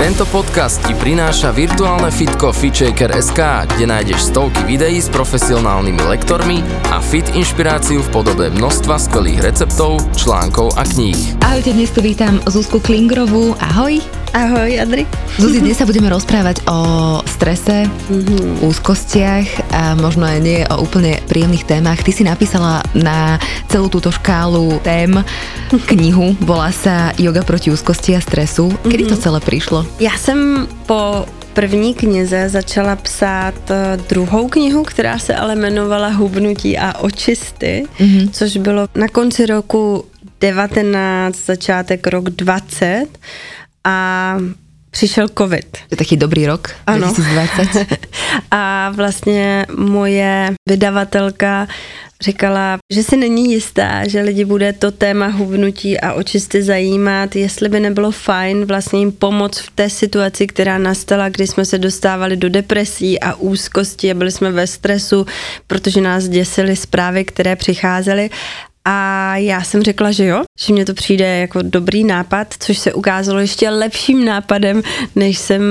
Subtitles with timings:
[0.00, 3.36] Tento podcast ti prináša virtuálne fitko FitShaker.sk,
[3.68, 10.00] kde nájdeš stovky videí s profesionálnymi lektormi a fit inšpiráciu v podobe množstva skvelých receptov,
[10.16, 11.36] článkov a kníh.
[11.44, 13.52] Ahojte, dnes tu vítam Zuzku Klingrovú.
[13.60, 14.00] Ahoj.
[14.30, 15.02] Ahoj, Adri.
[15.42, 16.78] Zuzi, dnes sa budeme rozprávať o
[17.26, 18.62] strese, mm-hmm.
[18.62, 21.98] úzkostiach a možno aj nie o úplne príjemných témach.
[21.98, 25.18] Ty si napísala na celú túto škálu tém
[25.90, 28.70] knihu, volá sa Yoga proti úzkosti a stresu.
[28.86, 29.18] Kedy mm-hmm.
[29.18, 29.82] to celé prišlo?
[29.98, 36.78] Já jsem po první knize začala psát eh, druhou knihu, která se ale jmenovala Hubnutí
[36.78, 38.30] a očisty, mm-hmm.
[38.30, 40.04] což bylo na konci roku
[40.40, 43.06] 19, začátek rok 20
[43.84, 44.36] a
[44.90, 45.70] přišel covid.
[45.70, 46.98] To je taký dobrý rok, ano.
[46.98, 47.98] 2020.
[48.50, 51.68] a vlastně moje vydavatelka
[52.22, 57.68] říkala, že si není jistá, že lidi bude to téma hubnutí a očisty zajímat, jestli
[57.68, 62.36] by nebylo fajn vlastně jim pomoct v té situaci, která nastala, kdy jsme se dostávali
[62.36, 65.26] do depresí a úzkosti a byli jsme ve stresu,
[65.66, 68.30] protože nás děsily zprávy, které přicházely
[68.84, 72.92] a já jsem řekla, že jo, že mě to přijde jako dobrý nápad, což se
[72.92, 74.82] ukázalo ještě lepším nápadem,
[75.16, 75.62] než jsem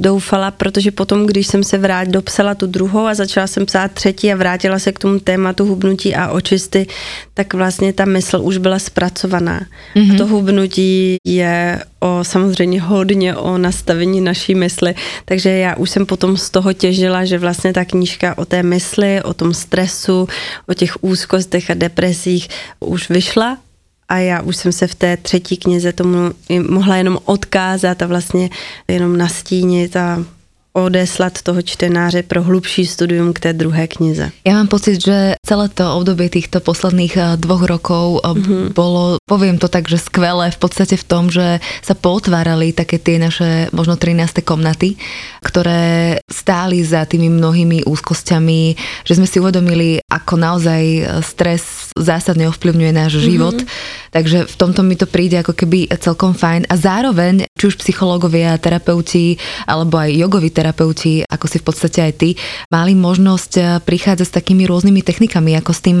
[0.00, 4.32] doufala, protože potom, když jsem se vrát, dopsala tu druhou a začala jsem psát třetí
[4.32, 6.86] a vrátila se k tomu tématu hubnutí a očisty,
[7.34, 9.66] tak vlastně ta mysl už byla zpracovaná.
[9.94, 10.14] Mm-hmm.
[10.14, 16.06] A to hubnutí je o samozřejmě hodně o nastavení naší mysli, takže já už jsem
[16.06, 20.28] potom z toho těžila, že vlastně ta knížka o té mysli, o tom stresu,
[20.68, 22.48] o těch úzkostech a depresích
[22.80, 23.58] už vyšla
[24.08, 26.32] a já už jsem se v té třetí knize tomu
[26.68, 28.50] mohla jenom odkázat a vlastně
[28.88, 30.24] jenom nastínit a
[30.72, 34.30] odeslat toho čtenáře pro hlubší studium k té druhé knize.
[34.46, 38.76] Ja mám pocit, že celé to obdobie týchto posledných eh, dvoch rokov mm-hmm.
[38.76, 43.18] bolo, poviem to tak, že skvelé v podstate v tom, že sa potvárali také tie
[43.18, 44.44] naše možno 13.
[44.44, 44.94] komnaty,
[45.42, 48.60] ktoré stáli za tými mnohými úzkosťami,
[49.02, 53.28] že sme si uvedomili, ako naozaj eh, stres zásadne ovplyvňuje náš mm-hmm.
[53.28, 53.56] život.
[54.08, 56.66] Takže v tomto mi to príde ako keby celkom fajn.
[56.72, 59.36] A zároveň, či už psychológovia, terapeuti,
[59.68, 62.30] alebo aj jogoví terapeuti, ako si v podstate aj ty,
[62.72, 65.98] mali možnosť eh, prichádzať s takými rôznymi technikami, ako s tým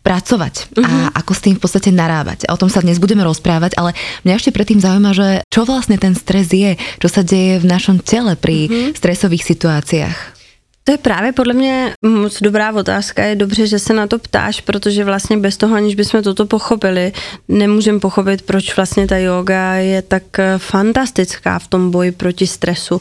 [0.00, 0.84] pracovať uh-huh.
[0.84, 1.08] a mhm.
[1.20, 2.48] ako s tým v podstate narábať.
[2.48, 3.92] O tom sa dnes budeme rozprávať, ale
[4.24, 8.00] mňa ešte predtým zaujíma, že čo vlastne ten stres je, čo sa deje v našom
[8.00, 8.96] tele pri uh-huh.
[8.96, 10.39] stresových situáciách.
[10.84, 13.24] To je právě podle mě moc dobrá otázka.
[13.24, 17.12] Je dobře, že se na to ptáš, protože vlastně bez toho, aniž bychom toto pochopili,
[17.48, 23.00] nemůžeme pochopit, proč vlastně ta yoga je tak eh, fantastická v tom boji proti stresu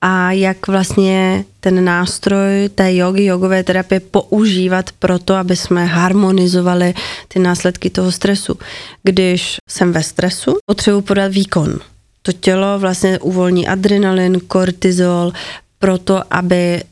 [0.00, 6.94] a jak vlastně ten nástroj té jogy, jogové terapie používat pro to, aby jsme harmonizovali
[7.28, 8.58] ty následky toho stresu.
[9.02, 11.78] Když jsem ve stresu, potřebuji podat výkon.
[12.22, 15.32] To tělo vlastně uvolní adrenalin, kortizol,
[15.78, 16.82] proto, aby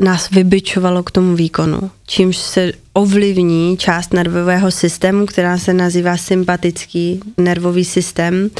[0.00, 7.20] nás vybičovalo k tomu výkonu, čímž se ovlivní část nervového systému, která se nazývá sympatický
[7.36, 8.50] nervový systém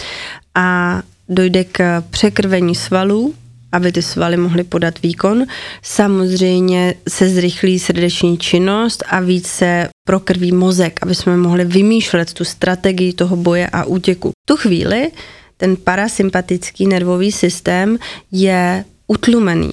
[0.55, 3.35] a dojde k překrvení svalů,
[3.73, 5.45] aby ty svaly mohly podat výkon.
[5.83, 13.13] Samozřejmě se zrychlí srdeční činnost a více prokrví mozek, aby jsme mohli vymýšlet tu strategii
[13.13, 14.31] toho boje a útěku.
[14.31, 15.11] V tu chvíli
[15.57, 17.99] ten parasympatický nervový systém
[18.33, 19.73] je utlumený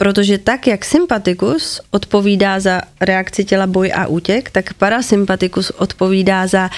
[0.00, 6.70] Protože tak, jak sympatikus odpovídá za reakci těla boj a útěk, tak parasympatikus odpovídá za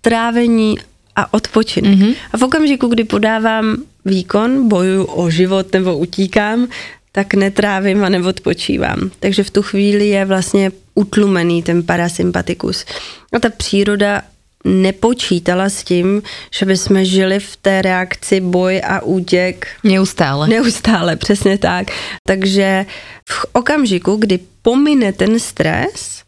[0.00, 0.78] trávení
[1.16, 1.98] a odpočinek.
[1.98, 2.14] Mm-hmm.
[2.32, 6.68] A v okamžiku, kdy podávám výkon, boju o život nebo utíkám,
[7.12, 9.10] tak netrávím a neodpočívám.
[9.20, 12.84] Takže v tu chvíli je vlastně utlumený ten parasympatikus.
[13.32, 14.22] A ta příroda
[14.64, 16.22] nepočítala s tím,
[16.54, 19.66] že bychom žili v té reakci boj a útěk.
[19.84, 20.48] Neustále.
[20.48, 21.86] Neustále, přesně tak.
[22.28, 22.86] Takže
[23.28, 26.22] v okamžiku, kdy pomine ten stres,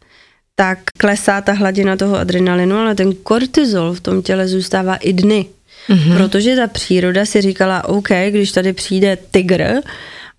[0.56, 5.46] tak klesá ta hladina toho adrenalinu, ale ten kortizol v tom těle zůstává i dny.
[5.88, 6.16] Mm-hmm.
[6.16, 9.80] Protože ta příroda si říkala, OK, když tady přijde tygr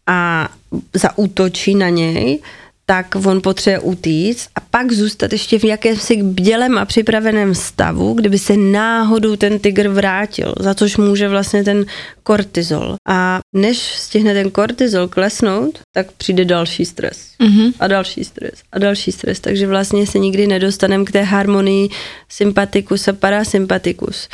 [0.07, 0.49] a
[0.93, 2.39] zaútočí na něj,
[2.85, 8.39] tak on potřebuje utíct a pak zůstat ještě v jakémsi bdělem a připraveném stavu, kdyby
[8.39, 11.85] se náhodou ten tygr vrátil, za což může vlastně ten
[12.23, 12.95] kortizol.
[13.07, 17.29] A než stihne ten kortizol klesnout, tak přijde další stres.
[17.39, 17.73] Mm-hmm.
[17.79, 18.53] A další stres.
[18.71, 19.39] A další stres.
[19.39, 21.89] Takže vlastně se nikdy nedostaneme k té harmonii
[22.29, 24.29] sympatikus a parasympatikus.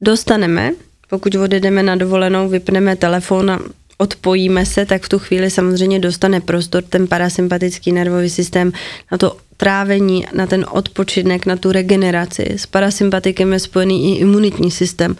[0.00, 0.72] dostaneme,
[1.10, 3.60] pokud odjedeme na dovolenou, vypneme telefon a
[4.00, 8.72] odpojíme se, tak v tu chvíli samozřejmě dostane prostor ten parasympatický nervový systém
[9.12, 12.42] na to trávení, na ten odpočinek, na tu regeneraci.
[12.56, 15.16] S parasympatikem je spojený i imunitní systém.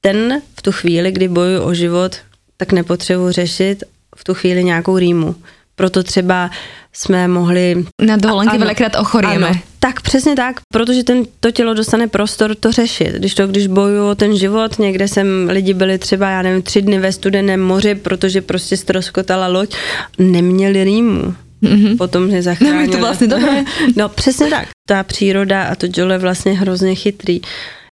[0.00, 2.16] Ten v tu chvíli, kdy bojuji o život,
[2.56, 3.84] tak nepotřebuji řešit
[4.16, 5.34] v tu chvíli nějakou rýmu.
[5.74, 6.50] Proto třeba
[6.92, 7.84] jsme mohli...
[8.06, 9.48] Na dovolenky velikrát ochorieme.
[9.48, 13.12] Ano, tak přesně tak, protože ten, to tělo dostane prostor to řešit.
[13.14, 16.82] Když to, když bojuju o ten život, někde jsem, lidi byli třeba, já nevím, tři
[16.82, 19.74] dny ve studeném moři, protože prostě stroskotala loď,
[20.18, 21.34] neměli rýmu.
[21.62, 21.96] Mm-hmm.
[21.96, 22.86] Potom je zachránili.
[22.86, 23.64] No, to vlastně dobré.
[23.96, 24.68] no přesně tak.
[24.88, 27.40] Ta příroda a to dělo je vlastně hrozně chytrý.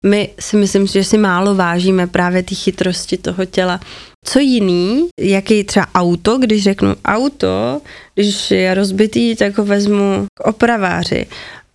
[0.06, 3.80] My si myslím, že si málo vážíme právě ty chytrosti toho těla.
[4.28, 7.80] Co jiný, jaký třeba auto, když řeknu auto,
[8.14, 11.26] když je rozbitý, tak ho vezmu k opraváři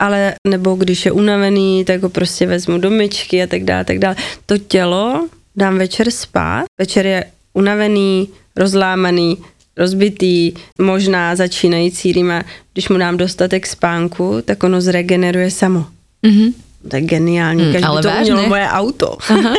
[0.02, 4.00] ale nebo když je unavený, tak ho prostě vezmu do myčky a tak dále, tak
[4.00, 4.16] dále.
[4.46, 9.38] To tělo dám večer spát, večer je unavený, rozlámaný,
[9.78, 12.44] rozbitý, možná začínající rýma,
[12.74, 15.86] když mu dám dostatek spánku, tak ono zregeneruje samo.
[16.24, 16.54] Mm-hmm.
[16.90, 18.34] To je geniální, hmm, ale to vážně.
[18.34, 19.18] umělo moje auto.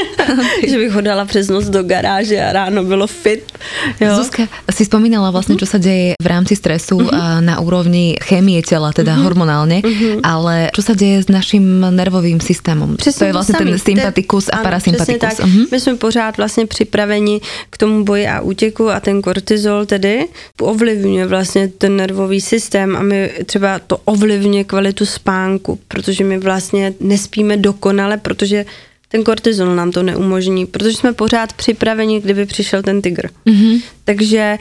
[0.69, 3.52] že bych ho dala přes noc do garáže a ráno bylo fit.
[4.00, 4.16] Jo.
[4.16, 7.40] Zuzka, si spomínala vlastně, čo sa deje v rámci stresu uh-huh.
[7.40, 9.22] na úrovni chémie těla, teda uh-huh.
[9.22, 10.20] hormonálně, uh-huh.
[10.22, 12.96] ale čo sa deje s naším nervovým systémem?
[12.96, 15.38] Přesně to je vlastně ten sympatikus a ano, parasympatikus.
[15.38, 15.66] Uh-huh.
[15.70, 17.40] My jsme pořád vlastně připraveni
[17.70, 20.26] k tomu boji a útěku a ten kortizol tedy
[20.60, 26.92] ovlivňuje vlastně ten nervový systém a my třeba to ovlivňuje kvalitu spánku, protože my vlastně
[27.12, 28.64] nespíme dokonale, protože
[29.08, 33.28] ten kortizol nám to neumožní, protože jsme pořád připraveni, kdyby přišel ten tygr.
[33.46, 33.82] Mm-hmm.
[34.04, 34.58] Takže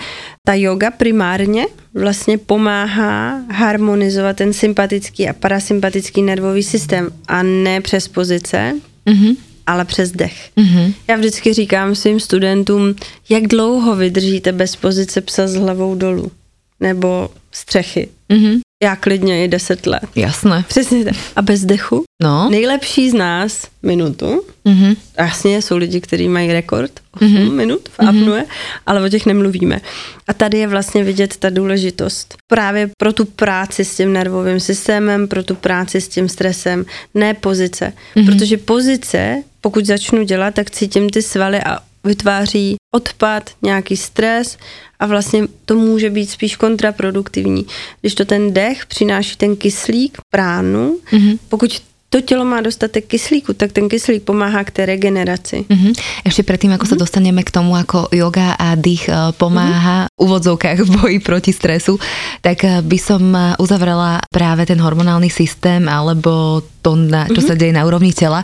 [0.47, 8.07] ta yoga primárně vlastně pomáhá harmonizovat ten sympatický a parasympatický nervový systém a ne přes
[8.07, 8.75] pozice,
[9.05, 9.35] mm-hmm.
[9.67, 10.51] ale přes dech.
[10.57, 10.93] Mm-hmm.
[11.07, 12.95] Já vždycky říkám svým studentům,
[13.29, 16.31] jak dlouho vydržíte bez pozice psa s hlavou dolů
[16.79, 18.09] nebo střechy.
[18.29, 18.59] Mm-hmm.
[18.83, 20.03] Já klidně i deset let.
[20.15, 20.65] Jasné.
[20.67, 21.15] Přesně tak.
[21.35, 22.03] A bez dechu?
[22.23, 22.49] No.
[22.49, 24.43] Nejlepší z nás minutu.
[24.65, 24.95] Mm-hmm.
[25.17, 27.51] Jasně, jsou lidi, kteří mají rekord 8 mm-hmm.
[27.51, 28.81] minut v apnoe, mm-hmm.
[28.85, 29.81] ale o těch nemluvíme.
[30.27, 32.35] A tady je vlastně vidět ta důležitost.
[32.47, 37.33] Právě pro tu práci s tím nervovým systémem, pro tu práci s tím stresem, ne
[37.33, 37.93] pozice.
[38.15, 38.25] Mm-hmm.
[38.25, 44.57] Protože pozice, pokud začnu dělat, tak cítím ty svaly a vytváří odpad, nějaký stres
[44.99, 47.65] a vlastně to může být spíš kontraproduktivní.
[48.01, 51.39] Když to ten dech přináší ten kyslík pránu, mm-hmm.
[51.49, 51.81] pokud
[52.11, 55.63] to tělo má dostatek kyslíku, tak ten kyslík pomáhá k té regeneraci.
[55.69, 55.93] Mm-hmm.
[56.25, 56.89] Ještě předtím, jako mm-hmm.
[56.89, 60.13] se dostaneme k tomu, jako yoga a dých eh, pomáhá mm-hmm.
[60.19, 61.99] v úvodzovkách v boji proti stresu,
[62.41, 67.47] tak eh, by som eh, uzavrela právě ten hormonální systém alebo to, na, čo mm-hmm.
[67.47, 68.43] sa deje na úrovni tela.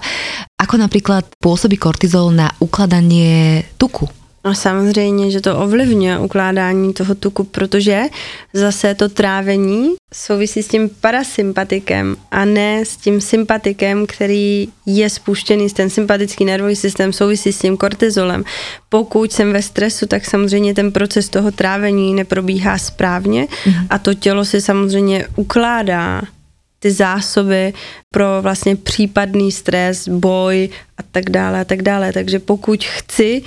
[0.56, 4.08] Ako napríklad pôsobí kortizol na ukladanie tuku?
[4.48, 8.04] No samozřejmě, že to ovlivňuje ukládání toho tuku, protože
[8.54, 15.70] zase to trávení souvisí s tím parasympatikem a ne s tím sympatikem, který je spuštěný,
[15.70, 18.44] ten sympatický nervový systém souvisí s tím kortizolem.
[18.90, 23.88] Pokud jsem ve stresu, tak samozřejmě ten proces toho trávení neprobíhá správně mm-hmm.
[23.90, 26.22] a to tělo si samozřejmě ukládá
[26.80, 27.74] ty zásoby
[28.12, 32.14] pro vlastně případný stres, boj a tak dále a tak dále.
[32.14, 33.42] Takže pokud chci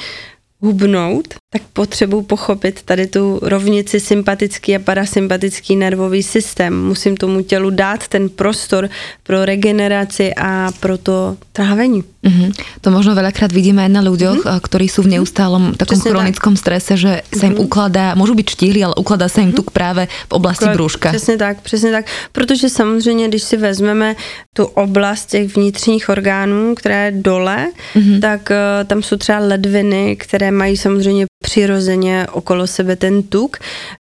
[0.63, 6.85] hubnout, tak potřebuji pochopit tady tu rovnici sympatický a parasympatický nervový systém.
[6.85, 8.89] Musím tomu tělu dát ten prostor
[9.23, 12.05] pro regeneraci a pro to trávení.
[12.21, 12.53] Mm-hmm.
[12.85, 14.61] To možno veľakrát vidíme aj na ľuďoch, mm-hmm.
[14.61, 16.61] ktorí sú v neustálom takom Přesně chronickom tak.
[16.61, 17.65] strese, že sa im mm-hmm.
[17.65, 19.57] ukladá, môžu byť štíhli, ale ukladá sa im mm-hmm.
[19.57, 21.09] tuk práve v oblasti Klad, brúška.
[21.17, 22.05] Přesně tak, přesně tak.
[22.33, 24.17] Protože samozřejmě, když si vezmeme
[24.53, 28.21] tu oblast těch vnitřních orgánů, která je dole, mm-hmm.
[28.21, 33.57] tak uh, tam jsou třeba ledviny, které mají samozřejmě přirozeně okolo sebe ten tuk,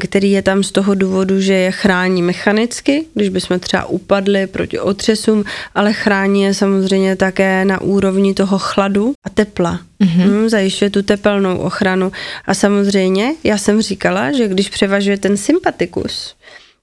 [0.02, 4.78] který je tam z toho důvodu, že je chrání mechanicky, když bychom třeba upadli proti
[4.80, 9.80] otřesům, ale chrání je samozřejmě také na úrovni toho chladu a tepla.
[10.00, 10.22] Mm-hmm.
[10.22, 12.12] Hmm, zajišťuje tu tepelnou ochranu.
[12.46, 16.34] A samozřejmě, já jsem říkala, že když převažuje ten sympatikus,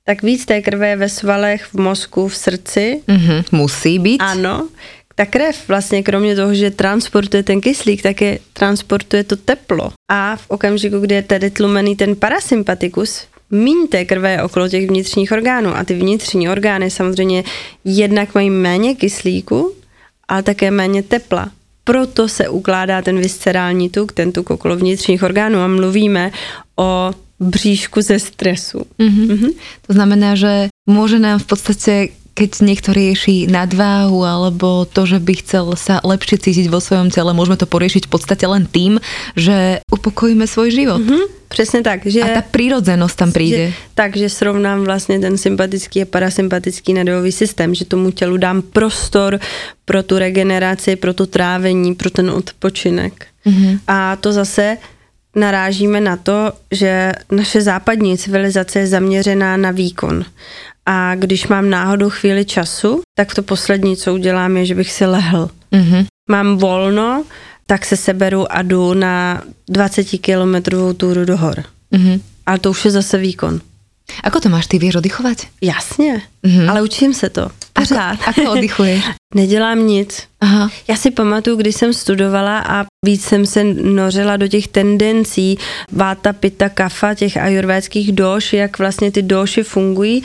[0.06, 3.02] tak víc té krve je ve svalech, v mozku, v srdci.
[3.08, 4.18] Mm-hmm, musí být.
[4.18, 4.68] Ano,
[5.16, 9.92] ta krev vlastně kromě toho, že transportuje ten kyslík, tak je transportuje to teplo.
[10.12, 14.88] A v okamžiku, kdy je tedy tlumený ten parasympatikus, míň té krve je okolo těch
[14.88, 17.44] vnitřních orgánů a ty vnitřní orgány samozřejmě
[17.86, 19.74] jednak mají méně kyslíku,
[20.28, 21.52] ale také méně tepla.
[21.84, 26.32] Proto se ukládá ten viscerální tuk, ten tuk okolo vnitřních orgánů a mluvíme
[26.76, 28.78] o bříšku ze stresu.
[29.00, 29.28] Mm-hmm.
[29.28, 29.54] Mm-hmm.
[29.88, 35.34] To znamená, že může nám v podstatě keď niekto rieši nadváhu alebo to, že by
[35.46, 38.98] chcel sa lepšie cítiť vo svojom tele, môžeme to poriešiť v podstate len tým,
[39.38, 41.02] že upokojíme svoj život.
[41.02, 41.46] Mm-hmm.
[41.54, 42.06] Přesně tak.
[42.06, 43.30] Že, a ta prírodzenosť tam.
[43.30, 49.40] Že, takže srovnám vlastně ten sympatický a parasympatický nervový systém, že tomu tělu dám prostor
[49.86, 53.26] pro tu regeneraci, pro to trávení, pro ten odpočinek.
[53.46, 53.80] Mm-hmm.
[53.88, 54.78] A to zase
[55.36, 60.26] narážíme na to, že naše západní civilizace je zaměřená na výkon.
[60.86, 65.06] A když mám náhodou chvíli času, tak to poslední, co udělám, je, že bych si
[65.06, 65.50] lehl.
[65.72, 66.06] Mm-hmm.
[66.30, 67.24] Mám volno,
[67.66, 71.64] tak se seberu a jdu na 20 kilometrovou túru do hor.
[71.94, 72.22] Mm-hmm.
[72.46, 73.62] Ale to už je zase výkon.
[74.24, 75.38] Ako to máš, ty vieš oddychovat?
[75.62, 76.70] Jasně, mm-hmm.
[76.70, 77.50] ale učím se to.
[77.74, 78.20] Pořád.
[78.28, 79.04] Ako, ako oddychuješ?
[79.36, 80.24] Nedělám nic.
[80.42, 80.70] Aha.
[80.88, 85.58] Já si pamatuju, když jsem studovala a víc jsem se nořila do těch tendencí
[85.92, 90.24] váta, pita, kafa, těch ajurvédských doš, jak vlastně ty doši fungují.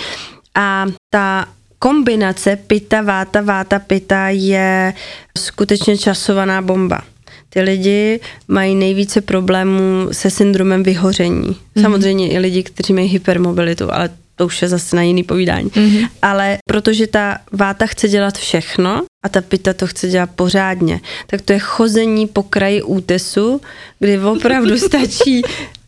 [0.54, 1.46] A ta
[1.78, 4.94] kombinace pita, váta, váta, pita je
[5.38, 7.02] skutečně časovaná bomba
[7.48, 11.48] ty lidi mají nejvíce problémů se syndromem vyhoření.
[11.48, 11.82] Mm-hmm.
[11.82, 15.70] Samozřejmě i lidi, kteří mají hypermobilitu, ale to už je zase na jiný povídání.
[15.70, 16.08] Mm-hmm.
[16.22, 21.42] Ale protože ta váta chce dělat všechno a ta pita to chce dělat pořádně, tak
[21.42, 23.60] to je chození po kraji útesu,
[23.98, 25.42] kdy opravdu stačí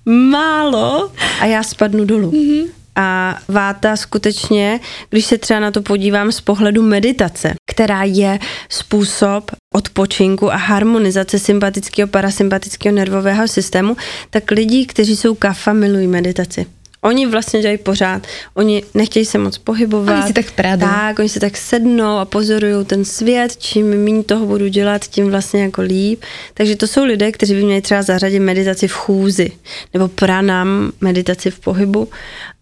[0.04, 2.30] málo a já spadnu dolů.
[2.30, 2.66] Mm-hmm.
[2.96, 8.38] A váta skutečně, když se třeba na to podívám z pohledu meditace, která je
[8.68, 13.96] způsob odpočinku a harmonizace sympatického parasympatického nervového systému,
[14.30, 16.66] tak lidi, kteří jsou kafa, milují meditaci.
[17.02, 18.26] Oni vlastně dělají pořád.
[18.54, 20.14] Oni nechtějí se moc pohybovat.
[20.14, 20.80] Oni si tak pradu.
[20.80, 23.56] Tak, oni si tak sednou a pozorují ten svět.
[23.56, 26.22] Čím méně toho budu dělat, tím vlastně jako líp.
[26.54, 29.52] Takže to jsou lidé, kteří by měli třeba zařadit meditaci v chůzi
[29.94, 32.08] nebo pranam, meditaci v pohybu.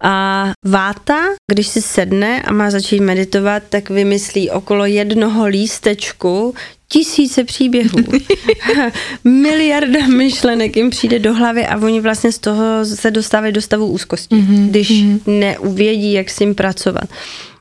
[0.00, 6.54] A váta, když si sedne a má začít meditovat, tak vymyslí okolo jednoho lístečku
[6.88, 7.98] tisíce příběhů,
[9.24, 13.86] miliarda myšlenek jim přijde do hlavy a oni vlastně z toho se dostávají do stavu
[13.86, 14.68] úzkosti, mm-hmm.
[14.68, 15.20] když mm-hmm.
[15.26, 17.04] neuvědí, jak s tím pracovat.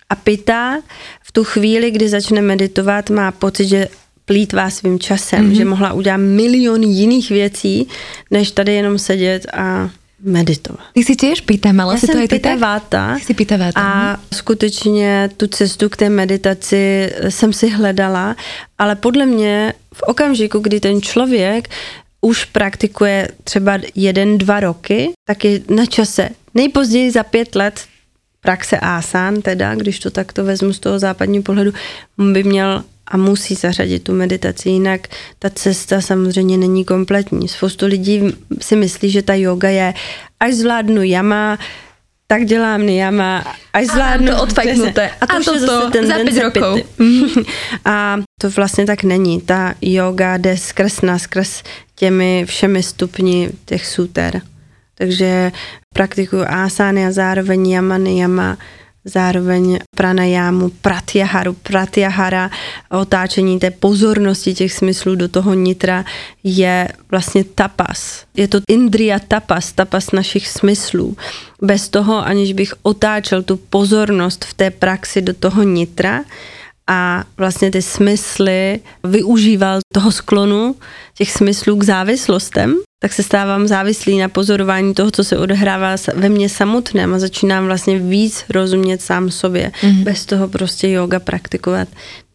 [0.09, 0.81] A Pita
[1.23, 3.87] v tu chvíli, kdy začne meditovat, má pocit, že
[4.25, 5.55] plítvá svým časem, mm-hmm.
[5.55, 7.87] že mohla udělat milion jiných věcí,
[8.31, 9.89] než tady jenom sedět a
[10.23, 10.81] meditovat.
[10.93, 13.19] Ty si tiež pýtam, ale si to je pýta váta.
[13.19, 13.81] si pýta váta.
[13.81, 18.35] A skutečně tu cestu k té meditaci jsem si hledala,
[18.77, 21.69] ale podle mě v okamžiku, kdy ten člověk
[22.21, 27.85] už praktikuje třeba jeden, dva roky, tak je na čase nejpozději za pět let
[28.41, 31.71] praxe asán, teda, když to takto vezmu z toho západního pohledu,
[32.17, 35.07] by měl a musí zařadit tu meditaci, jinak
[35.39, 37.47] ta cesta samozřejmě není kompletní.
[37.47, 38.21] Spoustu lidí
[38.61, 39.93] si myslí, že ta yoga je,
[40.39, 41.57] až zvládnu jama,
[42.27, 44.27] tak dělám niyama, až zvládnu...
[44.27, 45.09] To odfajknuté.
[45.21, 46.79] A to, a to už je zase ten za pět rokov.
[47.85, 49.41] a to vlastně tak není.
[49.41, 51.63] Ta yoga jde skrz nás, skrz
[51.95, 54.41] těmi všemi stupni těch suter.
[54.95, 55.51] Takže
[55.93, 58.57] praktikuju asány a zároveň yama, niyama,
[59.07, 62.51] zároveň pranajámu, pratyaharu, pratyahara,
[62.91, 66.05] otáčení té pozornosti těch smyslů do toho nitra
[66.43, 68.23] je vlastně tapas.
[68.35, 71.17] Je to indria tapas, tapas našich smyslů.
[71.61, 76.23] Bez toho, aniž bych otáčel tu pozornost v té praxi do toho nitra,
[76.87, 80.75] a vlastně ty smysly využíval toho sklonu
[81.17, 86.29] těch smyslů k závislostem, tak se stávám závislý na pozorování toho, co se odehrává ve
[86.29, 89.71] mně samotném a začínám vlastně víc rozumět sám sobě.
[89.81, 90.03] Mm-hmm.
[90.03, 91.87] Bez toho prostě yoga praktikovat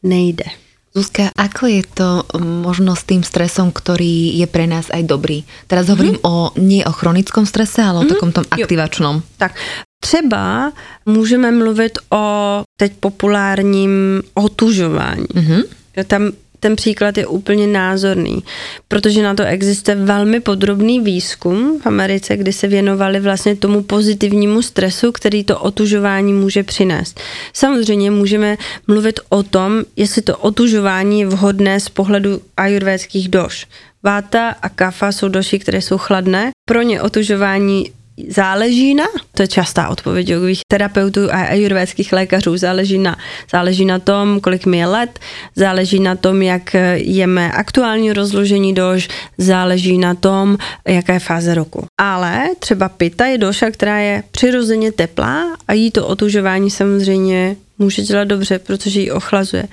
[0.03, 0.45] nejde.
[0.93, 5.41] Zuzka, ako je to možno s tým stresom, ktorý je pre nás aj dobrý?
[5.65, 6.37] Teraz hovorím mm-hmm.
[6.37, 8.13] o, nie o chronickom strese, ale mm-hmm.
[8.13, 9.17] o takom tom aktivačnom.
[9.17, 9.27] Jo.
[9.41, 9.57] Tak
[10.05, 10.73] Třeba
[11.07, 15.25] můžeme mluvit o teď populárním otužování.
[15.25, 15.65] Mm-hmm.
[16.07, 16.33] Tam
[16.63, 18.43] ten příklad je úplně názorný,
[18.89, 24.63] protože na to existuje velmi podrobný výzkum v Americe, kdy se věnovali vlastně tomu pozitivnímu
[24.63, 27.21] stresu, který to otužování může přinést.
[27.53, 28.57] Samozřejmě můžeme
[28.87, 33.67] mluvit o tom, jestli to otužování je vhodné z pohledu ajurvédských doš.
[34.03, 36.51] Váta a kafa jsou doši, které jsou chladné.
[36.69, 37.91] Pro ně otužování
[38.29, 39.05] záleží na,
[39.35, 43.17] to je častá odpověď jogových terapeutů a ajurvédských lékařů, záleží na,
[43.51, 45.19] záleží na tom, kolik mi je let,
[45.57, 51.87] záleží na tom, jak jeme aktuální rozložení dož, záleží na tom, jaká je fáze roku.
[52.01, 58.03] Ale třeba pita je doša, která je přirozeně teplá a jí to otužování samozřejmě může
[58.03, 59.65] dělat dobře, protože ji ochlazuje.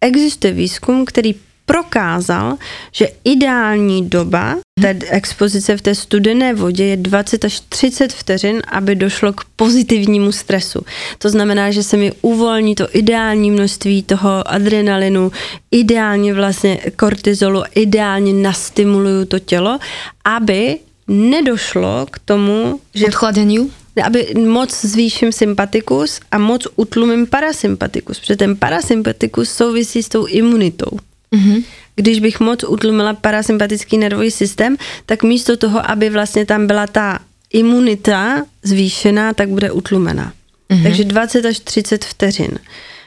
[0.00, 1.34] Existuje výzkum, který
[1.66, 2.56] prokázal,
[2.92, 8.94] že ideální doba té expozice v té studené vodě je 20 až 30 vteřin, aby
[8.94, 10.80] došlo k pozitivnímu stresu.
[11.18, 15.32] To znamená, že se mi uvolní to ideální množství toho adrenalinu,
[15.70, 19.78] ideálně vlastně kortizolu, ideálně nastimuluju to tělo,
[20.24, 23.06] aby nedošlo k tomu, že...
[23.06, 23.70] Odchladzeniu?
[24.04, 30.98] aby moc zvýším sympatikus a moc utlumím parasympatikus, protože ten parasympatikus souvisí s tou imunitou.
[31.32, 31.62] Mm-hmm
[31.96, 37.18] když bych moc utlumila parasympatický nervový systém, tak místo toho, aby vlastně tam byla ta
[37.52, 40.32] imunita zvýšená, tak bude utlumená.
[40.70, 40.82] Mm-hmm.
[40.82, 42.58] Takže 20 až 30 vteřin.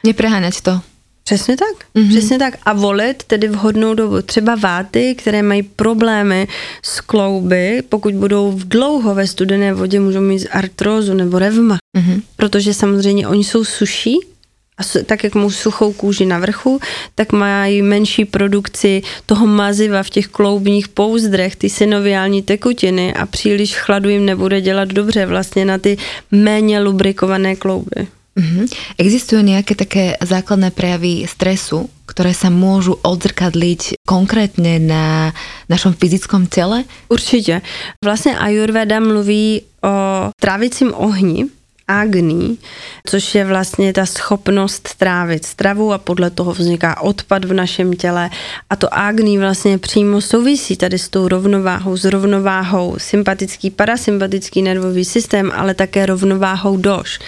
[0.04, 0.82] Nepreháňať to.
[1.24, 2.10] Přesně tak, mm-hmm.
[2.10, 2.58] přesně tak.
[2.64, 4.22] A volit tedy vhodnou dobu.
[4.22, 6.48] Třeba váty, které mají problémy
[6.84, 11.78] s klouby, pokud budou v dlouho ve studené vodě, můžou mít artrózu nebo revma.
[11.98, 12.22] Mm-hmm.
[12.36, 14.20] Protože samozřejmě oni jsou suší,
[14.78, 16.80] a tak jak mají suchou kůži na vrchu,
[17.16, 23.78] tak mají menší produkci toho maziva v těch kloubních pouzdrech, ty synoviální tekutiny a příliš
[23.78, 25.98] chladu jim nebude dělat dobře vlastně na ty
[26.32, 28.08] méně lubrikované klouby.
[28.36, 28.68] Mm-hmm.
[29.00, 35.32] Existujú nejaké také základné prejavy stresu, ktoré sa môžu odzrkadliť konkrétne na
[35.72, 36.84] našom fyzickom tele?
[37.08, 37.62] Určitě.
[38.04, 41.46] Vlastně Ayurveda mluví o trávicím ohni,
[41.88, 42.58] agní,
[43.06, 48.30] což je vlastně ta schopnost trávit stravu a podle toho vzniká odpad v našem těle.
[48.70, 55.06] A to agní vlastně přímo souvisí tady s tou rovnováhou, s rovnováhou sympatický, parasympatický nervový
[55.06, 57.20] systém, ale také rovnováhou doš.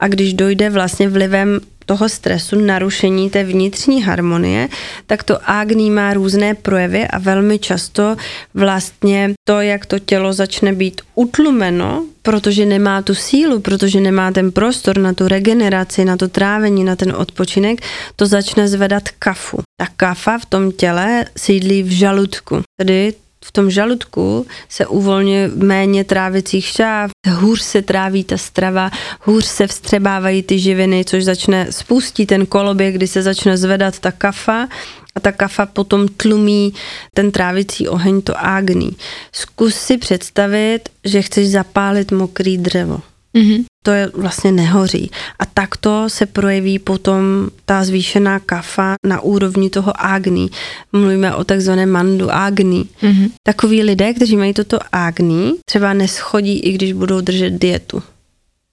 [0.00, 4.68] A když dojde vlastně vlivem toho stresu, narušení té vnitřní harmonie,
[5.06, 8.16] tak to agní má různé projevy a velmi často
[8.54, 14.52] vlastně to, jak to tělo začne být utlumeno, protože nemá tu sílu, protože nemá ten
[14.52, 17.80] prostor na tu regeneraci, na to trávení, na ten odpočinek,
[18.16, 19.58] to začne zvedat kafu.
[19.80, 23.14] Ta kafa v tom těle sídlí v žaludku, tedy
[23.44, 29.66] v tom žaludku se uvolňuje méně trávicích šťáv, hůř se tráví ta strava, hůř se
[29.66, 34.68] vstřebávají ty živiny, což začne spustit ten koloběh, kdy se začne zvedat ta kafa
[35.14, 36.74] a ta kafa potom tlumí
[37.14, 38.96] ten trávicí oheň, to ágní.
[39.32, 43.00] Zkus si představit, že chceš zapálit mokrý dřevo.
[43.34, 43.64] Mm-hmm.
[43.82, 45.10] To je vlastně nehoří.
[45.38, 50.50] A takto se projeví potom ta zvýšená kafa na úrovni toho ágní.
[50.92, 52.88] Mluvíme o takzvaném mandu ágní.
[53.02, 53.30] Mm-hmm.
[53.42, 58.02] Takoví lidé, kteří mají toto ágní, třeba neschodí, i když budou držet dietu.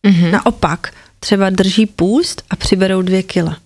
[0.07, 0.31] Mm-hmm.
[0.31, 3.57] Naopak, třeba drží půst a přiberou dvě kila.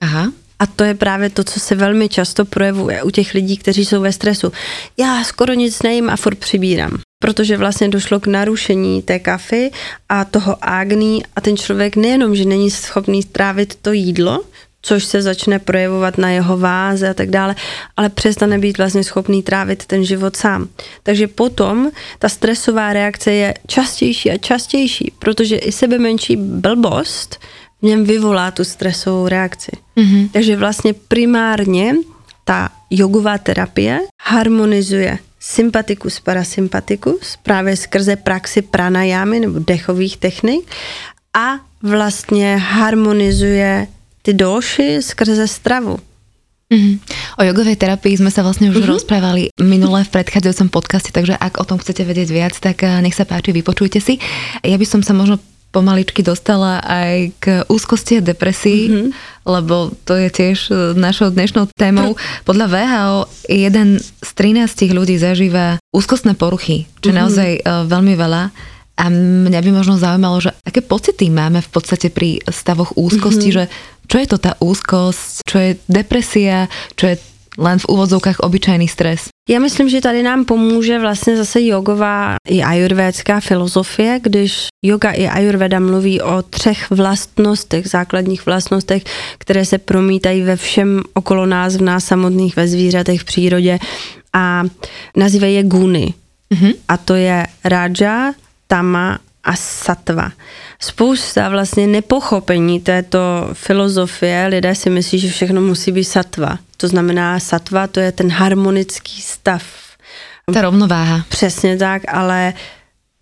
[0.00, 0.32] Aha.
[0.60, 4.00] A to je právě to, co se velmi často projevuje u těch lidí, kteří jsou
[4.00, 4.52] ve stresu.
[4.96, 6.98] Já skoro nic nejím a furt přibírám.
[7.22, 9.70] Protože vlastně došlo k narušení té kafy
[10.08, 14.40] a toho ágní a ten člověk nejenom, že není schopný strávit to jídlo,
[14.82, 17.54] což se začne projevovat na jeho váze a tak dále,
[17.96, 20.68] ale přestane být vlastně schopný trávit ten život sám.
[21.02, 27.38] Takže potom ta stresová reakce je častější a častější, protože i sebe menší blbost
[27.82, 29.72] v něm vyvolá tu stresovou reakci.
[29.96, 30.28] Mm-hmm.
[30.32, 31.94] Takže vlastně primárně
[32.44, 40.70] ta jogová terapie harmonizuje sympatikus, parasympatikus právě skrze praxi pranajámy nebo dechových technik
[41.36, 43.86] a vlastně harmonizuje
[44.22, 45.98] ty doši skrze stravu.
[46.70, 46.96] Mm-hmm.
[47.34, 48.94] O jogovej terapii sme sa vlastne už mm-hmm.
[48.94, 53.18] rozprávali minule v predchádzajúcom podcaste, takže ak o tom chcete vedieť viac, tak eh, nech
[53.18, 54.22] sa páči, vypočujte si.
[54.62, 59.10] Ja by som sa možno pomaličky dostala aj k úzkosti a depresii, mm-hmm.
[59.46, 62.18] lebo to je tiež e, našou dnešnou témou.
[62.42, 67.20] Podľa VHO jeden z 13 ľudí zažíva úzkostné poruchy, čo mm-hmm.
[67.22, 68.42] naozaj uh, veľmi veľa.
[69.00, 73.70] A mňa by možno zaujímalo, že aké pocity máme v podstate pri stavoch úzkosti, mm-hmm.
[73.70, 73.72] že
[74.10, 76.66] čo je to tá úzkosť, čo je depresia,
[76.98, 77.16] čo je
[77.60, 79.28] len v úvodzovkách obyčajný stres.
[79.48, 85.28] Já myslím, že tady nám pomůže vlastně zase jogová i ajurvédská filozofie, když yoga i
[85.28, 89.02] ajurveda mluví o třech vlastnostech, základních vlastnostech,
[89.38, 93.78] které se promítají ve všem okolo nás, v nás samotných, ve zvířatech, v přírodě
[94.32, 94.62] a
[95.16, 96.14] nazývají je guny.
[96.54, 96.74] Mm-hmm.
[96.88, 98.32] A to je raja,
[98.66, 100.32] tama a satva.
[100.82, 106.58] Spousta vlastně nepochopení této filozofie, lidé si myslí, že všechno musí být satva.
[106.76, 109.62] To znamená, satva to je ten harmonický stav.
[110.54, 111.24] Ta rovnováha.
[111.28, 112.52] Přesně tak, ale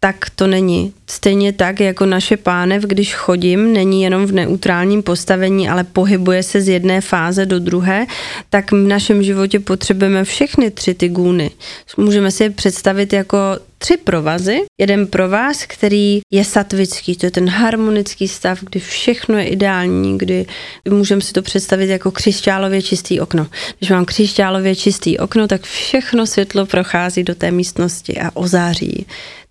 [0.01, 0.93] tak to není.
[1.07, 6.61] Stejně tak, jako naše pánev, když chodím, není jenom v neutrálním postavení, ale pohybuje se
[6.61, 8.07] z jedné fáze do druhé,
[8.51, 11.51] tak v našem životě potřebujeme všechny tři ty gůny.
[11.97, 13.39] Můžeme si je představit jako
[13.79, 14.61] tři provazy.
[14.81, 20.47] Jeden provaz, který je satvický, to je ten harmonický stav, kdy všechno je ideální, kdy
[20.89, 23.47] můžeme si to představit jako křišťálově čistý okno.
[23.79, 29.07] Když mám křišťálově čistý okno, tak všechno světlo prochází do té místnosti a ozáří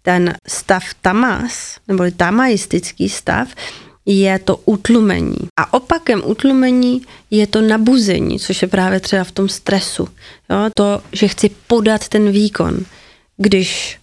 [0.08, 3.48] ten stav tamas, nebo tamaistický stav,
[4.06, 5.52] je to utlumení.
[5.60, 10.08] A opakem utlumení je to nabuzení, což je právě třeba v tom stresu.
[10.50, 10.70] Jo?
[10.76, 12.80] To, že chci podat ten výkon.
[13.38, 14.00] Když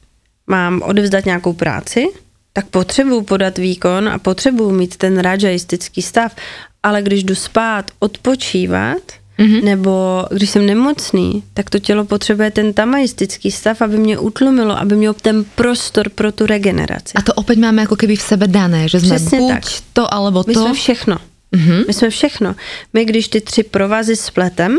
[0.47, 2.09] mám odevzdat nějakou práci,
[2.53, 6.37] tak potřebuju podat výkon a potřebuju mít ten rajaistický stav,
[6.83, 9.03] ale když jdu spát, odpočívat,
[9.39, 9.65] Mm-hmm.
[9.65, 14.97] Nebo když jsem nemocný, tak to tělo potřebuje ten tamaistický stav, aby mě utlumilo, aby
[14.97, 17.13] měl ten prostor pro tu regeneraci.
[17.15, 19.63] A to opět máme jako keby v sebe dané, že jsme Přesně buď tak.
[19.93, 20.49] to, alebo to.
[20.49, 21.17] My jsme všechno.
[21.53, 21.85] Mm-hmm.
[21.87, 22.55] My jsme všechno.
[22.93, 24.79] My, když ty tři provazy spletem,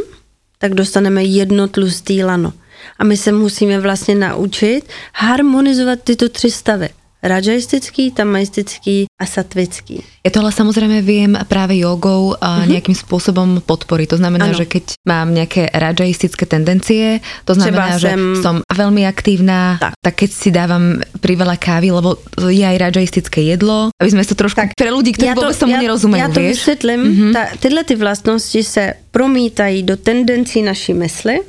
[0.60, 2.54] tak dostaneme jedno tlustý lano.
[3.00, 4.82] A my se musíme vlastně naučit
[5.13, 6.89] harmonizovat tyto tři stavy
[7.25, 10.03] rajaistický, tamaistický a satvický.
[10.23, 12.69] Je tohle samozřejmě vím právě jogou a uh-huh.
[12.69, 14.07] nějakým způsobem podpory.
[14.07, 14.53] To znamená, ano.
[14.53, 18.41] že keď mám nějaké rajaistické tendencie, to znamená, že jsem...
[18.41, 19.93] som veľmi aktívna, tak.
[20.01, 22.17] tak keď si dávam priveľa kávy, lebo
[22.49, 24.69] je aj rajaistické jedlo, aby jsme to trošku tak.
[24.77, 26.21] pre ľudí, kteří vůbec tomu nerozumějí.
[26.21, 26.57] Já to vieš?
[26.57, 27.33] vysvětlím.
[27.33, 31.39] Ta, tyhle ty vlastnosti se promítají do tendencí naší mysli,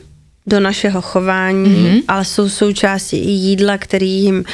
[0.47, 2.03] do našeho chování, mm-hmm.
[2.09, 4.45] ale jsou součástí i jídla, který jim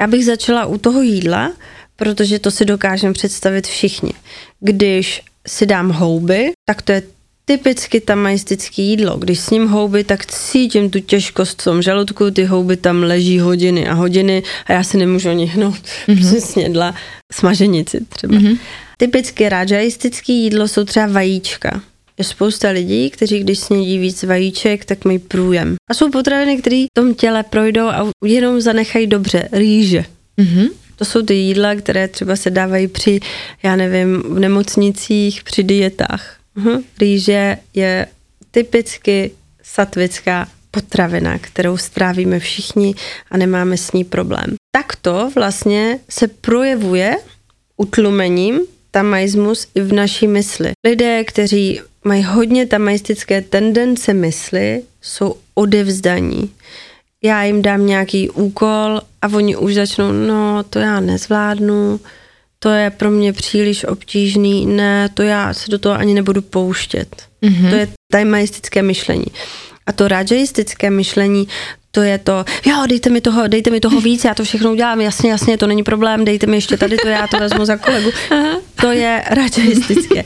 [0.00, 1.52] já bych začala u toho jídla,
[1.96, 4.12] protože to si dokážeme představit všichni.
[4.60, 7.02] Když si dám houby, tak to je
[7.44, 9.16] typicky tamaistické jídlo.
[9.16, 13.38] Když s ním houby, tak cítím tu těžkost v tom žaludku, ty houby tam leží
[13.38, 15.74] hodiny a hodiny a já si nemůžu ani hnout.
[16.08, 16.30] Mm-hmm.
[16.30, 16.94] Jsem snědla
[17.32, 18.34] smaženici třeba.
[18.34, 18.58] Mm-hmm.
[18.96, 21.82] Typicky rajaistické jídlo jsou třeba vajíčka.
[22.18, 25.74] Je spousta lidí, kteří když snědí víc vajíček, tak mají průjem.
[25.90, 29.48] A jsou potraviny, které v tom těle projdou a jenom zanechají dobře.
[29.52, 30.04] Rýže.
[30.38, 30.68] Mm-hmm.
[30.96, 33.20] To jsou ty jídla, které třeba se dávají při,
[33.62, 36.36] já nevím, v nemocnicích, při dietách.
[36.56, 36.84] Uh-huh.
[37.00, 38.06] Rýže je
[38.50, 39.30] typicky
[39.62, 42.94] satvická potravina, kterou strávíme všichni
[43.30, 44.54] a nemáme s ní problém.
[44.70, 47.16] Takto vlastně se projevuje
[47.76, 48.60] utlumením
[48.94, 50.72] tamaismus i v naší mysli.
[50.86, 56.50] Lidé, kteří mají hodně tamaistické tendence mysli, jsou odevzdaní.
[57.22, 62.00] Já jim dám nějaký úkol a oni už začnou, no to já nezvládnu,
[62.58, 67.22] to je pro mě příliš obtížný, ne, to já se do toho ani nebudu pouštět.
[67.42, 67.70] Mm-hmm.
[67.70, 69.26] To je tamaistické myšlení.
[69.86, 71.48] A to rajaistické myšlení,
[71.94, 75.00] to je to, jo, dejte mi toho, dejte mi toho víc, já to všechno udělám,
[75.00, 78.10] jasně, jasně, to není problém, dejte mi ještě tady to, já to vezmu za kolegu.
[78.80, 80.22] To je rajaistické.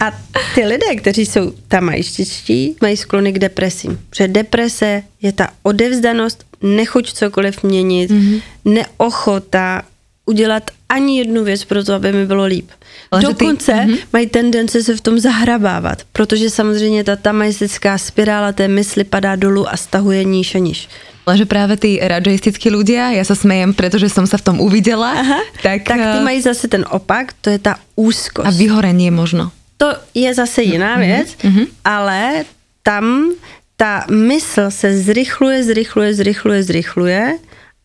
[0.00, 0.12] A
[0.54, 4.00] ty lidé, kteří jsou tamajštičtí, mají sklony k depresím.
[4.10, 8.42] Protože deprese je ta odevzdanost, nechuť cokoliv měnit, mm-hmm.
[8.64, 9.82] neochota
[10.26, 12.70] udělat ani jednu věc pro to, aby mi bylo líp.
[13.10, 13.98] Ale Dokonce ty, mm-hmm.
[14.12, 19.68] mají tendence se v tom zahrabávat, protože samozřejmě ta tamaistická spirála té mysli padá dolů
[19.68, 20.88] a stahuje níž a níž.
[21.26, 25.38] Lenže právě ty rajaistickí ľudia, já se smejem, protože jsem se v tom uviděla, Aha,
[25.62, 28.48] tak, tak ty eh, mají zase ten opak, to je ta úzkost.
[28.48, 29.50] A vyhorení možno.
[29.76, 31.06] To je zase jiná mm-hmm.
[31.06, 31.66] věc, mm-hmm.
[31.84, 32.44] ale
[32.82, 33.32] tam
[33.76, 37.38] ta mysl se zrychluje, zrychluje, zrychluje, zrychluje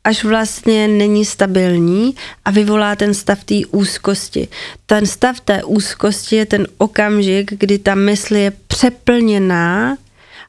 [0.06, 2.16] až vlastně není stabilní
[2.46, 4.48] a vyvolá ten stav té úzkosti.
[4.86, 9.98] Ten stav té úzkosti je ten okamžik, kdy ta mysl je přeplněná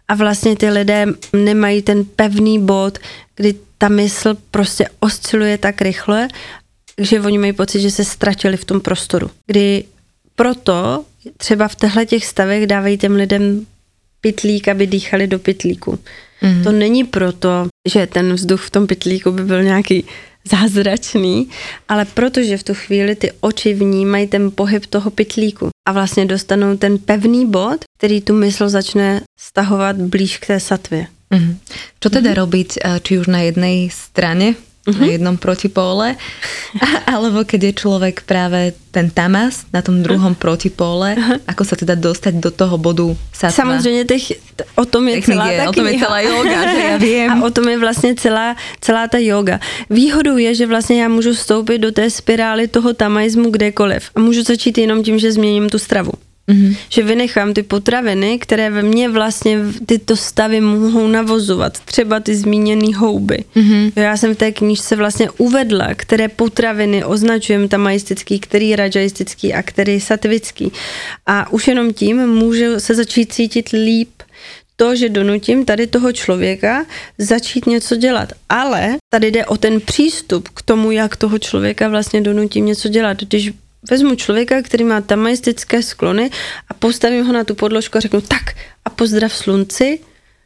[0.09, 2.99] a vlastně ty lidé nemají ten pevný bod,
[3.37, 6.29] kdy ta mysl prostě osciluje tak rychle,
[6.99, 9.31] že oni mají pocit, že se ztratili v tom prostoru.
[9.47, 9.85] Kdy
[10.37, 11.05] proto
[11.37, 13.67] třeba v těchto těch stavech dávají těm lidem
[14.21, 15.99] pitlík, aby dýchali do pitlíku.
[16.43, 16.65] Mm.
[16.65, 20.05] To není proto, že ten vzduch v tom pitlíku by byl nějaký
[20.51, 21.49] zázračný,
[21.89, 26.77] ale protože v tu chvíli ty oči vnímají ten pohyb toho pitlíku a vlastně dostanou
[26.77, 31.07] ten pevný bod, který tu mysl začne stahovat blíž k té satvě.
[31.31, 31.59] Mm.
[32.01, 32.37] Co teda mm.
[32.37, 34.55] robiť, eh, či už na jednej strane
[34.87, 35.01] uh-huh.
[35.01, 36.17] na jednom protipóle,
[37.15, 40.41] alebo keď je človek práve ten tamas na tom druhom uh-huh.
[40.41, 41.43] protipóle, uh-huh.
[41.47, 43.57] ako sa teda dostať do toho bodu satva.
[43.57, 44.33] Samozřejmě těch,
[44.75, 47.31] o tom je celá je, ta o tom je celá yoga, že já vím.
[47.31, 49.61] A o tom je vlastně celá, celá ta yoga.
[49.91, 54.43] Výhodou je, že vlastně já můžu vstoupit do té spirály toho tamaismu kdekoliv a můžu
[54.43, 56.13] začít jenom tím, že změním tu stravu.
[56.49, 56.77] Mm-hmm.
[56.89, 61.79] Že vynechám ty potraviny, které ve mně vlastně tyto stavy mohou navozovat.
[61.81, 63.45] Třeba ty zmíněné houby.
[63.57, 63.93] Mm-hmm.
[63.97, 70.01] Já jsem v té knížce vlastně uvedla, které potraviny označujeme tamaistický, který rajaistický a který
[70.01, 70.73] satvický.
[71.27, 74.11] A už jenom tím můžu se začít cítit líp
[74.77, 76.87] to, že donutím tady toho člověka
[77.19, 78.33] začít něco dělat.
[78.49, 83.17] Ale tady jde o ten přístup k tomu, jak toho člověka vlastně donutím něco dělat.
[83.23, 83.53] Když
[83.91, 86.31] vezmu člověka, který má tamaistické sklony
[86.69, 88.43] a postavím ho na tu podložku a řeknu tak
[88.85, 89.99] a pozdrav slunci,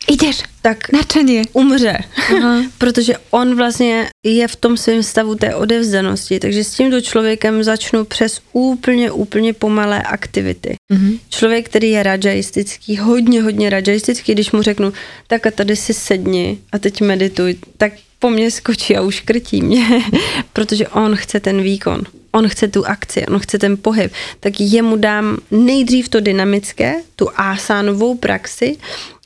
[0.09, 1.43] Ideš, tak nadšenie.
[1.53, 1.99] umře.
[2.37, 2.63] Aha.
[2.79, 6.41] Protože on vlastně je v tom svém stavu té odevzdanosti.
[6.41, 10.75] Takže s tímto člověkem začnu přes úplně, úplně pomalé aktivity.
[10.93, 11.19] Mm-hmm.
[11.29, 14.93] Člověk, který je rajaistický, hodně, hodně rajaistický, když mu řeknu,
[15.27, 19.63] tak a tady si sedni a teď medituj, tak po mně skočí a už krtí
[19.63, 20.03] mě,
[20.53, 24.97] protože on chce ten výkon on chce tu akci, on chce ten pohyb, tak jemu
[24.97, 28.77] dám nejdřív to dynamické, tu asánovou praxi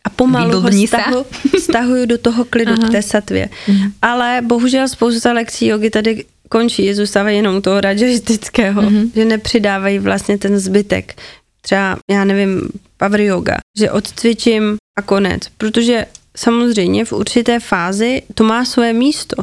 [0.05, 1.27] a pomalu ho stahu,
[1.61, 2.89] stahuju do toho klidu, Aha.
[2.89, 3.49] k té satvě.
[3.69, 3.93] Mhm.
[4.03, 9.11] Ale bohužel spousta lekcí jogy tady končí, zůstávají jenom toho rajaistického, mm-hmm.
[9.15, 11.15] že nepřidávají vlastně ten zbytek.
[11.61, 18.45] Třeba, já nevím, power yoga, že odcvičím a konec, protože samozřejmě v určité fázi to
[18.45, 19.37] má své místo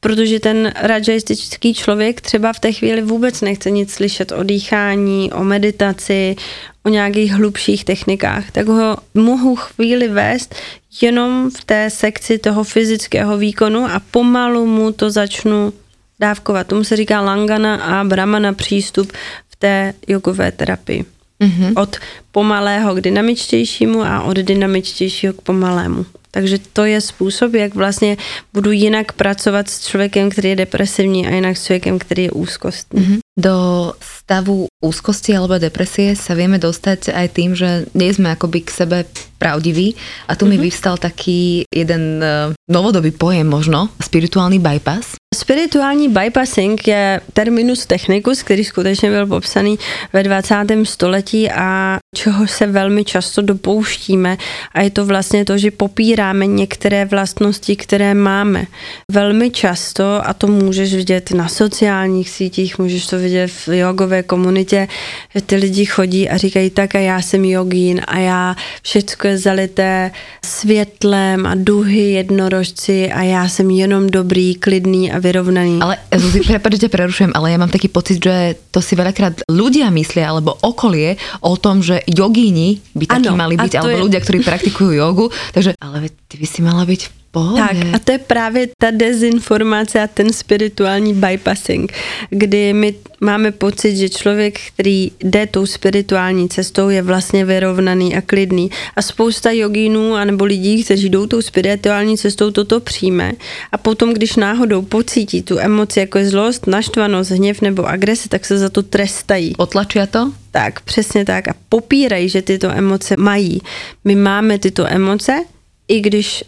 [0.00, 5.44] protože ten rajaistický člověk třeba v té chvíli vůbec nechce nic slyšet o dýchání, o
[5.44, 6.36] meditaci,
[6.84, 10.54] o nějakých hlubších technikách, tak ho mohu chvíli vést
[11.02, 15.72] jenom v té sekci toho fyzického výkonu a pomalu mu to začnu
[16.20, 16.66] dávkovat.
[16.66, 19.12] Tomu se říká langana a brahmana přístup
[19.48, 21.04] v té jogové terapii.
[21.40, 21.82] Mm-hmm.
[21.82, 21.96] Od
[22.32, 26.06] pomalého k dynamičtějšímu a od dynamičtějšího k pomalému.
[26.36, 28.16] Takže to je způsob, jak vlastně
[28.52, 33.00] budu jinak pracovat s člověkem, který je depresivní a jinak s člověkem, který je úzkostný.
[33.00, 33.18] Mm-hmm.
[33.36, 38.70] Do stavu úzkosti alebo depresie sa vieme dostať aj tým, že nie sme akoby k
[38.72, 38.98] sebe
[39.38, 39.92] pravdiví
[40.28, 40.48] a tu mm-hmm.
[40.48, 40.64] mi mhm.
[40.64, 45.20] vyvstal taký jeden uh, novodobý pojem možno, spirituální bypass.
[45.34, 49.78] Spirituální bypassing je terminus technicus, který skutečně byl popsaný
[50.12, 50.54] ve 20.
[50.84, 54.36] století a čeho se velmi často dopouštíme
[54.72, 58.66] a je to vlastně to, že popíráme některé vlastnosti, které máme.
[59.12, 64.88] Velmi často, a to můžeš vidět na sociálních sítích, můžeš to vidět v jogové komunitě,
[65.34, 69.38] že ty lidi chodí a říkají tak a já jsem jogín a já všechno je
[69.38, 70.10] zalité
[70.44, 75.78] světlem a duhy jednorožci a já jsem jenom dobrý, klidný a vyrovnaný.
[75.82, 79.90] Ale Zuzi, prepáč, že prerušujem, ale ja mám taký pocit, že to si veľakrát ľudia
[79.92, 84.04] myslia, alebo okolie o tom, že jogíni by takí ano, mali byť, alebo je...
[84.08, 87.60] ľudia, ktorí praktikujú jogu, takže ale ty by si mala byť pohodě.
[87.60, 91.92] Tak a to je právě ta dezinformace a ten spirituální bypassing,
[92.30, 98.20] kdy my máme pocit, že člověk, který jde tou spirituální cestou, je vlastně vyrovnaný a
[98.20, 98.70] klidný.
[98.96, 103.32] A spousta jogínů anebo lidí, kteří jdou tou spirituální cestou, toto přijme.
[103.72, 108.44] A potom, když náhodou pocítí tu emoci, jako je zlost, naštvanost, hněv nebo agrese, tak
[108.44, 109.56] se za to trestají.
[109.56, 110.32] Otlačuje to?
[110.50, 111.48] Tak, přesně tak.
[111.48, 113.60] A popírají, že tyto emoce mají.
[114.04, 115.44] My máme tyto emoce,
[115.88, 116.44] i když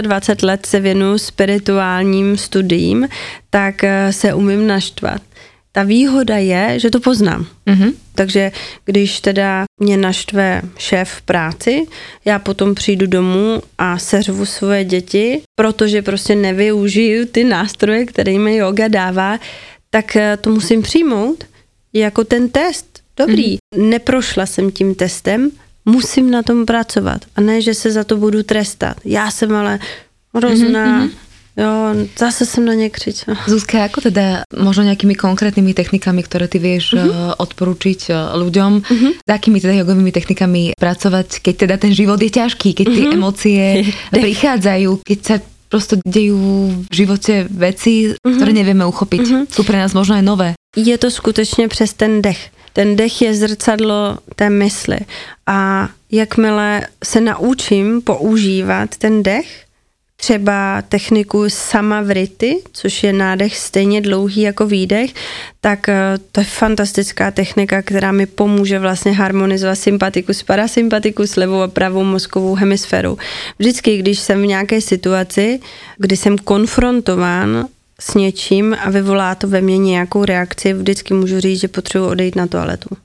[0.00, 3.08] 25 let se věnuju spirituálním studiím,
[3.50, 5.22] tak eh, se umím naštvat.
[5.72, 7.46] Ta výhoda je, že to poznám.
[7.66, 7.92] Mm-hmm.
[8.14, 8.52] Takže
[8.84, 11.86] když teda mě naštve šéf v práci,
[12.24, 18.56] já potom přijdu domů a seřvu svoje děti, protože prostě nevyužiju ty nástroje, které mi
[18.56, 19.38] yoga dává,
[19.90, 21.44] tak eh, to musím přijmout
[21.92, 23.00] jako ten test.
[23.16, 23.88] Dobrý, mm-hmm.
[23.88, 25.50] neprošla jsem tím testem,
[25.86, 28.96] musím na tom pracovat a ne, že se za to budu trestat.
[29.04, 29.78] Já jsem ale
[30.34, 31.10] hrozná, mm-hmm.
[31.56, 33.36] Jo, zase jsem na ně křičela.
[33.46, 37.04] Zuzka, jako teda možno nějakými konkrétnymi technikami, které ty vieš uh-huh.
[37.04, 37.32] Mhm.
[37.38, 38.00] odporučiť
[38.36, 39.10] ľuďom, uh-huh.
[39.16, 43.16] s akými teda jogovými technikami pracovať, keď teda ten život je ťažký, keď tie uh-huh.
[43.16, 43.62] emócie
[44.12, 45.36] prichádzajú, keď sa
[45.72, 46.36] prosto dejú
[46.92, 48.36] v životě věci, uh-huh.
[48.36, 49.20] které nevieme uchopiť.
[49.24, 49.44] Uh-huh.
[49.48, 50.48] Sú pre nás možno aj nové.
[50.76, 52.52] Je to skutečně přes ten dech.
[52.76, 54.98] Ten dech je zrcadlo té mysli.
[55.46, 59.64] A jakmile se naučím používat ten dech,
[60.16, 65.10] třeba techniku samavrity, což je nádech stejně dlouhý jako výdech,
[65.60, 71.68] tak eh, to je fantastická technika, která mi pomůže vlastně harmonizovat sympatikus, parasympatikus, levou a
[71.68, 73.18] pravou mozkovou hemisféru.
[73.58, 75.60] Vždycky, když jsem v nějaké situaci,
[75.98, 77.68] kdy jsem konfrontován
[78.00, 82.36] s něčím a vyvolá to ve mně nějakou reakci, vždycky můžu říct, že potřebuji odejít
[82.36, 82.96] na toaletu.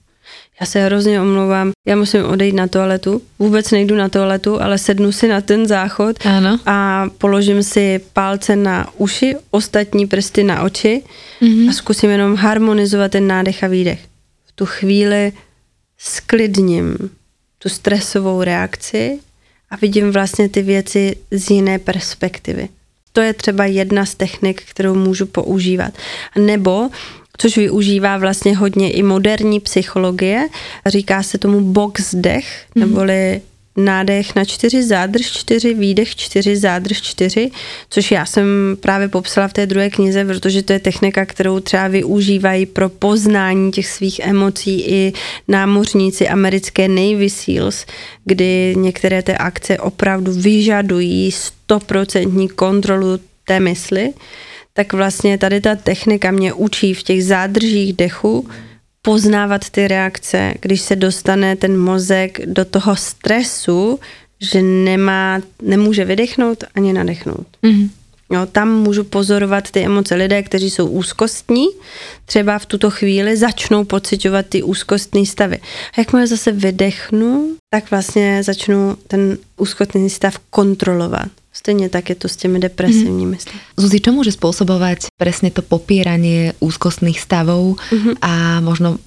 [0.62, 3.22] Já se hrozně omlouvám, já musím odejít na toaletu.
[3.40, 6.60] Vůbec nejdu na toaletu, ale sednu si na ten záchod ano.
[6.66, 11.04] a položím si palce na uši, ostatní prsty na oči
[11.42, 11.70] mm-hmm.
[11.70, 14.00] a zkusím jenom harmonizovat ten nádech a výdech.
[14.46, 15.32] V tu chvíli
[15.98, 16.98] sklidním
[17.58, 19.20] tu stresovou reakci
[19.70, 22.70] a vidím vlastně ty věci z jiné perspektivy.
[23.14, 25.94] To je třeba jedna z technik, kterou můžu používat.
[26.36, 26.90] Nebo
[27.38, 30.48] což využívá vlastně hodně i moderní psychologie.
[30.86, 32.88] Říká se tomu box dech, mhm.
[32.90, 33.42] neboli
[33.78, 37.52] nádech na čtyři, zádrž čtyři, výdech čtyři, zádrž čtyři,
[37.90, 41.88] což já jsem právě popsala v té druhé knize, protože to je technika, kterou třeba
[41.88, 45.14] využívají pro poznání těch svých emocí i
[45.48, 47.86] námořníci americké Navy SEALs,
[48.26, 54.14] kdy některé té akce opravdu vyžadují stoprocentní kontrolu té mysli,
[54.74, 58.50] tak vlastně tady ta technika mě učí v těch zádržích dechu
[59.02, 64.00] poznávat ty reakce, když se dostane ten mozek do toho stresu,
[64.42, 67.48] že nemá, nemůže vydechnout ani nadechnout.
[67.64, 67.90] Mm-hmm.
[68.32, 70.16] Jo, tam můžu pozorovat ty emoce.
[70.16, 71.68] Lidé, kteří jsou úzkostní,
[72.26, 75.60] třeba v tuto chvíli začnou pocitovat ty úzkostní stavy.
[75.98, 81.28] A jakmile zase vydechnu, tak vlastně začnu ten úzkostný stav kontrolovat.
[81.54, 83.60] Stejně tak je to s těmi depresivními stavy.
[83.78, 88.16] Zuzi, čo může způsobovat přesně to popíranie úzkostných stavov mm-hmm.
[88.22, 88.98] a možno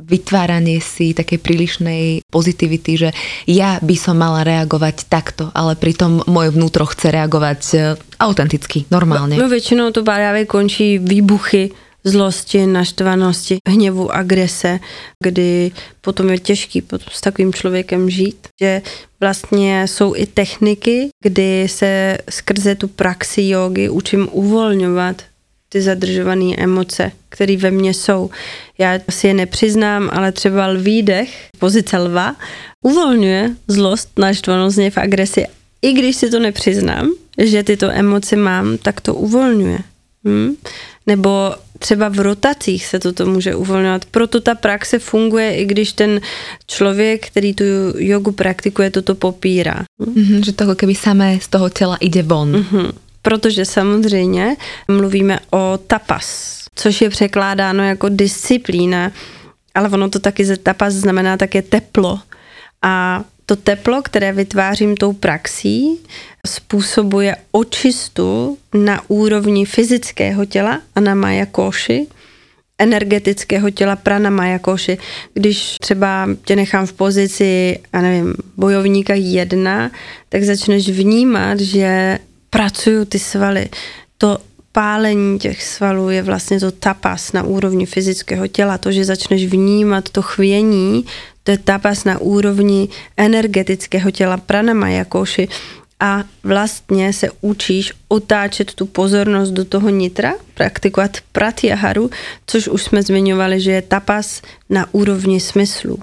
[0.00, 3.08] vytváranie si takej prílišnej pozitivity, že
[3.44, 7.78] ja by som mala reagovať takto, ale pritom moje vnútro chce reagovať e,
[8.16, 9.36] autenticky, normálně.
[9.36, 11.70] No, no většinou to právě končí výbuchy
[12.04, 14.80] zlosti, naštvanosti, hněvu, agrese,
[15.24, 18.48] kdy potom je těžký potom s takovým člověkem žít.
[18.60, 18.82] Že
[19.20, 25.22] vlastně jsou i techniky, kdy se skrze tu praxi jogy učím uvolňovat
[25.68, 28.30] ty zadržované emoce, které ve mně jsou.
[28.78, 32.36] Já si je nepřiznám, ale třeba lví dech, pozice lva,
[32.84, 35.46] uvolňuje zlost, naštvanost, v agresi.
[35.82, 39.78] I když si to nepřiznám, že tyto emoce mám, tak to uvolňuje.
[40.24, 40.54] Hm?
[41.06, 44.04] Nebo třeba v rotacích se toto může uvolňovat.
[44.04, 46.20] Proto ta praxe funguje, i když ten
[46.66, 47.64] člověk, který tu
[47.96, 49.84] jogu praktikuje, toto popírá.
[50.00, 52.52] Mm-hmm, že toho keby samé z toho těla ide von.
[52.52, 54.56] Mm-hmm protože samozřejmě
[54.88, 59.12] mluvíme o tapas, což je překládáno jako disciplína,
[59.74, 62.20] ale ono to taky ze tapas znamená také teplo.
[62.82, 65.98] A to teplo, které vytvářím tou praxí,
[66.46, 72.06] způsobuje očistu na úrovni fyzického těla a na majakoši,
[72.78, 74.98] energetického těla prana majakoši.
[75.34, 79.90] Když třeba tě nechám v pozici, já nevím, bojovníka jedna,
[80.28, 82.18] tak začneš vnímat, že
[82.50, 83.68] pracují ty svaly.
[84.18, 84.38] To
[84.72, 88.78] pálení těch svalů je vlastně to tapas na úrovni fyzického těla.
[88.78, 91.04] To, že začneš vnímat to chvění,
[91.42, 95.48] to je tapas na úrovni energetického těla pranama jakoši
[96.00, 102.10] a vlastně se učíš otáčet tu pozornost do toho nitra, praktikovat pratyaharu,
[102.46, 105.98] což už jsme zmiňovali, že je tapas na úrovni smyslu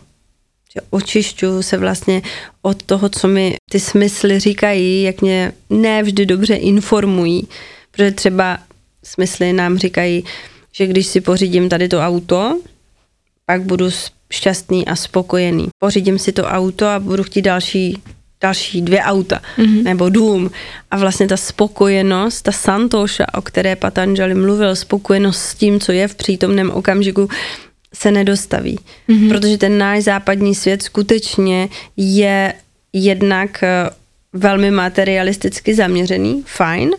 [0.77, 2.21] že očišťuju se vlastně
[2.62, 7.47] od toho, co mi ty smysly říkají, jak mě ne vždy dobře informují.
[7.91, 8.60] Protože třeba
[9.03, 10.23] smysly nám říkají,
[10.71, 12.60] že když si pořídím tady to auto,
[13.45, 13.89] pak budu
[14.29, 15.67] šťastný a spokojený.
[15.79, 18.01] Pořídím si to auto a budu chtít další
[18.41, 19.84] další dvě auta mm-hmm.
[19.84, 20.52] nebo dům.
[20.91, 26.08] A vlastně ta spokojenost, ta santoša, o které Patanjali mluvil, spokojenost s tím, co je
[26.08, 27.30] v přítomném okamžiku,
[27.93, 28.80] se nedostaví.
[29.10, 29.30] Mm-hmm.
[29.30, 32.54] Protože ten náš západní svět skutečně je
[32.93, 33.89] jednak eh,
[34.34, 36.91] velmi materialisticky zaměřený, fajn,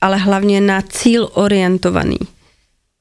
[0.00, 2.18] ale hlavně na cíl orientovaný.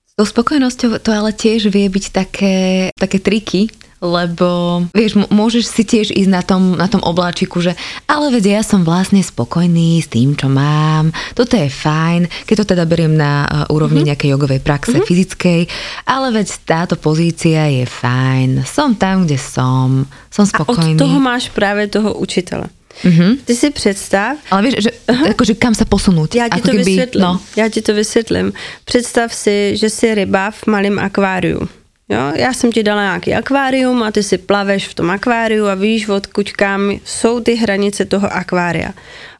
[0.08, 3.69] S tou spokojenosťou to ale tiež vie byť také, také triky,
[4.01, 7.73] lebo vieš, môžeš si tiež ísť na tom, na tom obláčiku, že
[8.05, 12.65] ale veď ja som vlastne spokojný s tým, čo mám, toto je fajn, keď to
[12.77, 14.10] teda beriem na uh, úrovni mm-hmm.
[14.13, 15.10] nejakej jogovej praxe mm-hmm.
[15.10, 15.62] fyzickej,
[16.05, 20.93] ale veď táto pozícia je fajn, som tam, kde som, som spokojný.
[20.93, 22.69] A od toho máš právě toho učitele.
[23.03, 23.38] Mm-hmm.
[23.45, 24.38] Ty si představ.
[24.51, 24.89] Ale víš, že,
[25.27, 26.36] jakože kam se posunout.
[26.36, 27.21] Já ti to kdyby, vysvětlím.
[27.21, 27.39] No.
[27.55, 28.53] Já ti to vysvětlím.
[28.86, 31.69] Představ si, že jsi ryba v malém akváriu.
[32.09, 35.75] Jo, já jsem ti dala nějaký akvárium a ty si plaveš v tom akváriu a
[35.75, 38.93] víš, odkud kam jsou ty hranice toho akvária.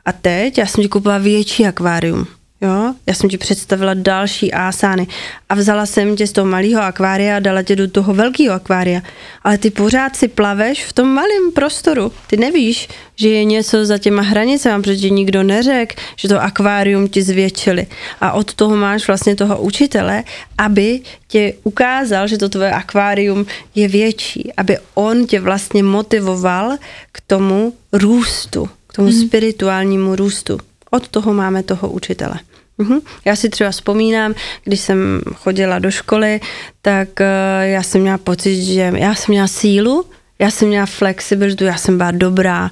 [0.06, 2.27] A teď já jsem ti koupila větší akvárium.
[2.62, 5.08] Jo, já jsem ti představila další ásány
[5.50, 9.02] a vzala jsem tě z toho malého akvária a dala tě do toho velkého akvária.
[9.43, 12.12] Ale ty pořád si plaveš v tom malém prostoru.
[12.28, 17.24] Ty nevíš, že je něco za těma hranicemi, protože nikdo neřekl, že to akvárium ti
[17.24, 17.88] zvětšili.
[18.22, 20.24] A od toho máš vlastně toho učitele,
[20.58, 26.78] aby tě ukázal, že to tvoje akvárium je větší, aby on tě vlastně motivoval
[27.12, 29.28] k tomu růstu, k tomu mm.
[29.28, 30.60] spirituálnímu růstu.
[30.91, 32.39] Od toho máme toho učitele.
[32.78, 33.00] Mhm.
[33.26, 36.39] Já si třeba vzpomínám, když jsem chodila do školy,
[36.82, 37.26] tak uh,
[37.62, 40.05] já jsem měla pocit, že já jsem měla sílu,
[40.39, 42.72] Já jsem měla flexibilitu, já jsem byla dobrá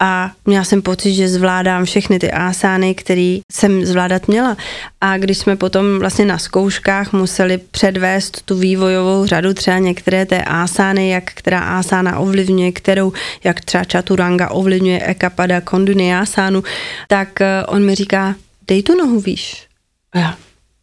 [0.00, 4.56] a měla jsem pocit, že zvládám všechny ty asány, které jsem zvládat měla.
[5.00, 10.44] A když jsme potom vlastně na zkouškách museli předvést tu vývojovou řadu, třeba některé té
[10.44, 13.12] asány, jak která asána ovlivňuje kterou,
[13.44, 16.62] jak třeba čaturanga ovlivňuje ekapada konduni asánu,
[17.08, 18.34] tak eh, on mi říká,
[18.68, 19.66] dej tu nohu výš.
[20.12, 20.36] A já,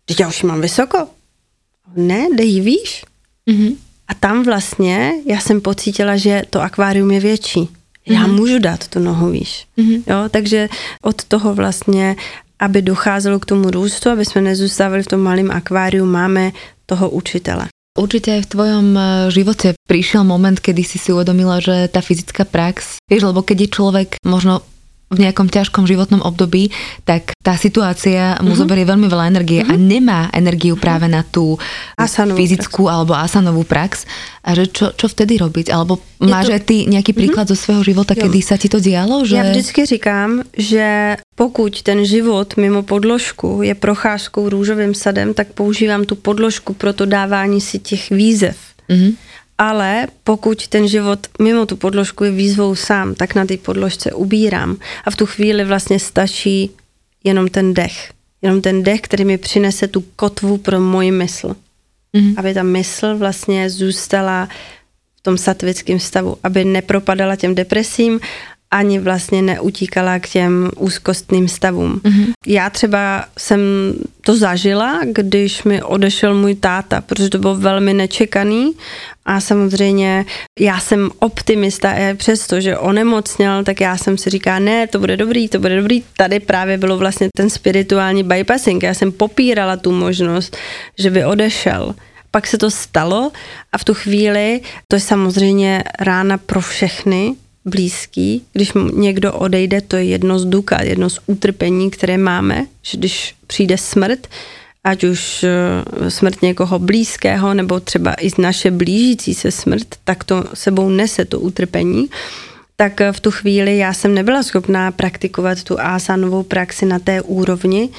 [0.05, 1.07] teď já už mám vysoko.
[1.95, 3.05] Ne, dej ji výš.
[3.49, 3.76] Mm-hmm.
[4.07, 7.70] A tam vlastně já jsem pocítila, že to akvárium je větší
[8.10, 8.36] já mm-hmm.
[8.36, 9.68] můžu dát tu nohu výš.
[9.78, 10.03] Mm-hmm.
[10.08, 10.70] Jo, takže
[11.03, 12.16] od toho vlastně,
[12.60, 16.51] aby docházelo k tomu růstu, aby jsme nezůstávali v tom malém akváriu, máme
[16.86, 17.68] toho učitele.
[17.97, 22.45] Určite aj v tvojom eh, živote prišiel moment, kedy si si uvedomila, že tá fyzická
[22.45, 24.62] prax, vieš, lebo keď je človek možno
[25.08, 26.68] v nejakom ťažkom životnom období,
[27.08, 28.60] tak tá situácia mu mm-hmm.
[28.60, 29.72] zoberie veľmi veľa energie mm-hmm.
[29.72, 29.88] a mhm.
[29.88, 31.55] nemá energiu práve na tú
[31.95, 32.93] asanovú fyzickú prax.
[32.93, 33.91] alebo asanovú prax.
[34.43, 35.72] A že čo, čo vtedy robiť?
[35.72, 36.55] Alebo je máš to...
[36.60, 37.20] aj ty nejaký mhm.
[37.24, 37.60] príklad mm-hmm.
[37.60, 38.28] zo svého života, jo.
[38.28, 39.24] kedy sa ti to dialo?
[39.24, 39.36] Že...
[39.36, 46.05] Já vždycky říkám, že pokud ten život mimo podložku je procházkou růžovým sadem, tak používám
[46.05, 48.58] tu podložku pro to dávání si těch výzev.
[48.89, 49.27] Mm-hmm
[49.58, 54.78] ale pokud ten život mimo tu podložku je výzvou sám, tak na té podložce ubírám
[55.05, 56.72] a v tu chvíli vlastně stačí
[57.24, 58.12] jenom ten dech.
[58.41, 61.55] Jenom ten dech, který mi přinese tu kotvu pro moji mysl.
[62.14, 62.34] Mm-hmm.
[62.38, 64.49] Aby ta mysl vlastně zůstala
[65.16, 68.20] v tom satvickém stavu, aby nepropadala těm depresím
[68.72, 72.01] ani vlastně neutíkala k těm úzkostným stavům.
[72.03, 72.32] Mm-hmm.
[72.47, 73.59] Já třeba jsem
[74.22, 78.74] to zažila, když mi odešel můj táta, protože to bylo velmi nečekaný
[79.26, 80.26] a samozřejmě
[80.59, 85.18] já jsem optimista a přesto, že onemocněl, tak já jsem si říká, ne, to bude
[85.18, 86.03] dobrý, to bude dobrý.
[86.18, 88.84] Tady právě bylo vlastně ten spirituální bypassing.
[88.84, 90.57] Já jsem popírala tu možnost,
[90.99, 91.95] že by odešel.
[92.32, 93.32] Pak se to stalo
[93.72, 97.36] a v tu chvíli, to je samozřejmě rána pro všechny,
[97.68, 102.97] blízký, když někdo odejde, to je jedno z duka, jedno z utrpení, které máme, že
[102.97, 104.28] když přijde smrt,
[104.84, 110.43] ať už eh, smrt někoho blízkého, nebo třeba i naše blížící se smrt, tak to
[110.53, 112.09] sebou nese to utrpení.
[112.76, 117.89] Tak v tu chvíli já jsem nebyla schopná praktikovat tu asanovou praxi na té úrovni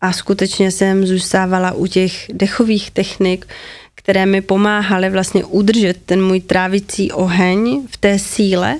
[0.00, 3.46] a skutečně jsem zůstávala u těch dechových technik,
[4.04, 8.76] které mi pomáhaly vlastně udržet ten můj trávicí oheň v té síle.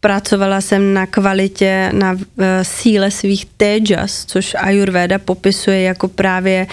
[0.00, 6.66] Pracovala jsem na kvalitě, na eh, síle svých tejas, což Ayurveda popisuje jako právě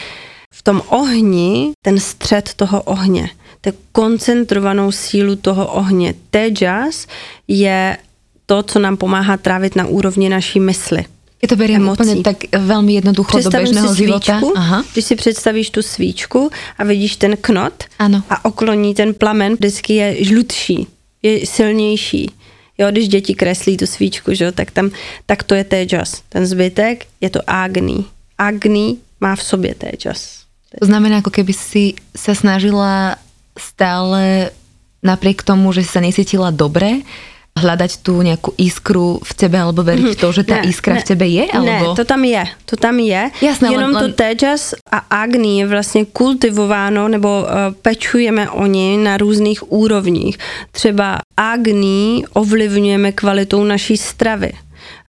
[0.54, 3.30] v tom ohni, ten střed toho ohně,
[3.62, 6.14] tu koncentrovanou sílu toho ohně.
[6.30, 7.08] Tejas
[7.48, 7.98] je
[8.46, 11.06] to, co nám pomáhá trávit na úrovni naší mysli.
[11.42, 11.98] Je to beriem emocí.
[11.98, 14.36] úplne tak veľmi jednoducho Představím do bežného si života.
[14.56, 14.80] Aha.
[14.94, 18.22] Když si představíš tu svíčku a vidíš ten knot ano.
[18.30, 20.88] a okloní ten plamen, vždycky je žlutší,
[21.24, 22.32] je silnější.
[22.78, 24.90] Jo, když děti kreslí tu svíčku, že, tak, tam,
[25.26, 26.22] tak to je tejas.
[26.30, 28.06] Ten zbytek je to agni.
[28.38, 30.42] Agni má v sobě tejas.
[30.80, 33.20] To znamená, ako keby si sa snažila
[33.60, 34.56] stále
[35.04, 37.04] napriek tomu, že sa necítila dobre,
[37.62, 40.22] hľadať tu nejakú iskru v tebe, alebo veriť mm-hmm.
[40.22, 41.46] to, že tá ne, iskra ne, v tebe je?
[41.54, 41.94] Alebo...
[41.94, 43.22] Ne, to tam je, to tam je.
[43.42, 47.48] Jasné, Jenom len, to tejas a agni je vlastně kultivováno, nebo uh,
[47.82, 50.38] pečujeme o ně na různých úrovních.
[50.72, 54.52] Třeba agni ovlivňujeme kvalitou naší stravy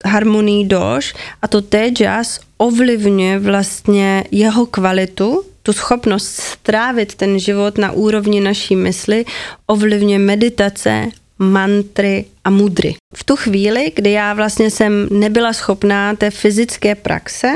[0.04, 7.92] harmonii doš a to tejas ovlivňuje vlastně jeho kvalitu, tu schopnost strávit ten život na
[7.92, 9.24] úrovni naší mysli,
[9.66, 11.08] ovlivňuje meditace,
[11.40, 12.94] mantry a mudry.
[13.14, 17.48] V tu chvíli, kdy já vlastně jsem nebyla schopná té fyzické praxe,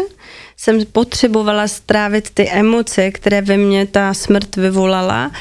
[0.56, 5.32] jsem potřebovala strávit ty emoce, které ve mně ta smrt vyvolala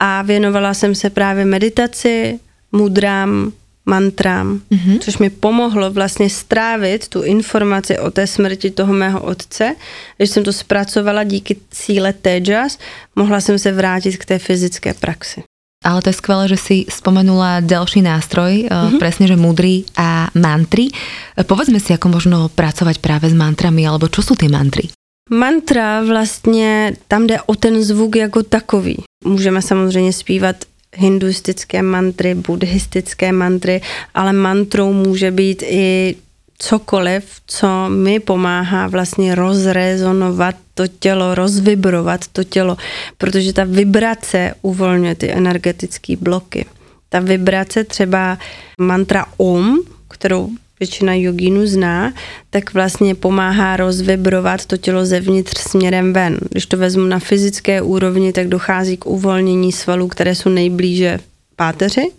[0.00, 2.38] a věnovala jsem se právě meditaci,
[2.72, 3.52] mudrám,
[3.86, 4.98] mantrám, mm-hmm.
[4.98, 9.76] což mi pomohlo vlastně strávit tu informaci o té smrti toho mého otce.
[10.16, 12.78] Když jsem to zpracovala díky síle Tejas,
[13.16, 15.42] mohla jsem se vrátit k té fyzické praxi.
[15.84, 18.98] Ale to je skvelé, že si spomenula ďalší nástroj, mm-hmm.
[18.98, 20.90] presne, že mudry a mantry.
[21.38, 24.90] Povedzme si, ako možno pracovať práve s mantrami, alebo čo sú ty mantry?
[25.30, 28.96] Mantra vlastně, tam jde o ten zvuk jako takový.
[29.24, 30.56] Můžeme samozřejmě zpívat
[30.96, 33.80] hinduistické mantry, buddhistické mantry,
[34.14, 36.16] ale mantrou může být i
[36.58, 42.76] cokoliv, co mi pomáhá vlastně rozrezonovat to tělo, rozvibrovat to tělo,
[43.18, 46.66] protože ta vibrace uvolňuje ty energetické bloky.
[47.08, 48.38] Ta vibrace třeba
[48.80, 50.50] mantra OM, kterou
[50.80, 52.12] většina jogínů zná,
[52.50, 56.38] tak vlastně pomáhá rozvibrovat to tělo zevnitř směrem ven.
[56.50, 61.18] Když to vezmu na fyzické úrovni, tak dochází k uvolnění svalů, které jsou nejblíže
[61.56, 62.10] páteři,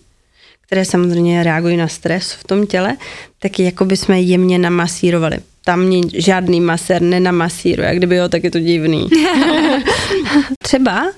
[0.70, 2.98] které samozřejmě reagují na stres v tom těle,
[3.40, 5.38] tak jako by jsme jemně namasírovali.
[5.66, 9.10] Tam mě žádný masér nenamasíruje, jak kdyby jo, tak je to divný.
[10.64, 11.12] Třeba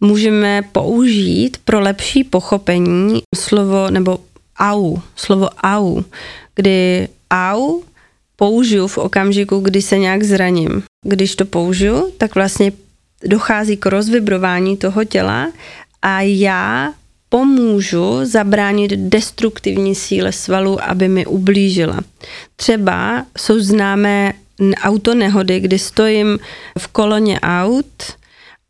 [0.00, 4.18] můžeme použít pro lepší pochopení slovo nebo
[4.58, 6.02] au, slovo au,
[6.54, 7.80] kdy au
[8.36, 10.82] použiju v okamžiku, kdy se nějak zraním.
[11.04, 12.72] Když to použiju, tak vlastně
[13.24, 15.48] dochází k rozvibrování toho těla
[16.02, 16.92] a já
[17.28, 22.00] pomůžu zabránit destruktivní síle svalu, aby mi ublížila.
[22.56, 24.32] Třeba jsou známé
[24.82, 26.38] autonehody, kdy stojím
[26.78, 27.86] v koloně aut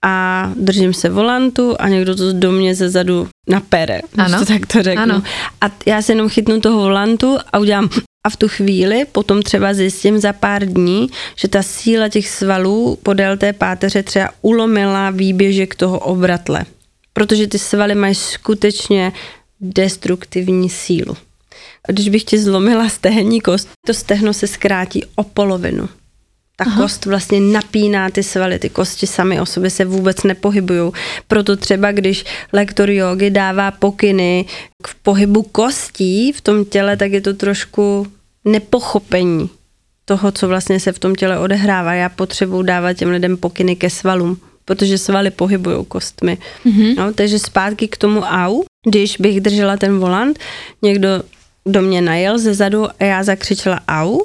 [0.02, 4.38] a držím se volantu a někdo to do mě ze zadu napere, ano.
[4.38, 5.02] to tak to řeknu.
[5.02, 5.22] Ano.
[5.61, 7.88] A já se jenom chytnu toho volantu a udělám
[8.26, 12.98] a v tu chvíli potom třeba zjistím za pár dní, že ta síla těch svalů
[13.02, 16.64] podél té páteře třeba ulomila výběžek toho obratle.
[17.18, 19.12] Protože ty svaly mají skutečně
[19.60, 21.16] destruktivní sílu.
[21.88, 25.88] Když bych ti zlomila stehenní kost, to stehno se zkrátí o polovinu
[26.56, 26.82] ta Aha.
[26.82, 30.92] kost vlastně napíná ty svaly, ty kosti sami o sobě se vůbec nepohybují.
[31.28, 34.44] Proto třeba, když lektor jogy dává pokyny
[34.82, 38.06] k pohybu kostí v tom těle, tak je to trošku
[38.44, 39.50] nepochopení
[40.04, 41.94] toho, co vlastně se v tom těle odehrává.
[41.94, 46.38] Já potřebuji dávat těm lidem pokyny ke svalům, protože svaly pohybují kostmi.
[46.66, 46.94] Mm-hmm.
[46.96, 50.38] No, takže zpátky k tomu au, když bych držela ten volant,
[50.82, 51.08] někdo
[51.66, 54.20] do mě najel ze zadu a já zakřičela au,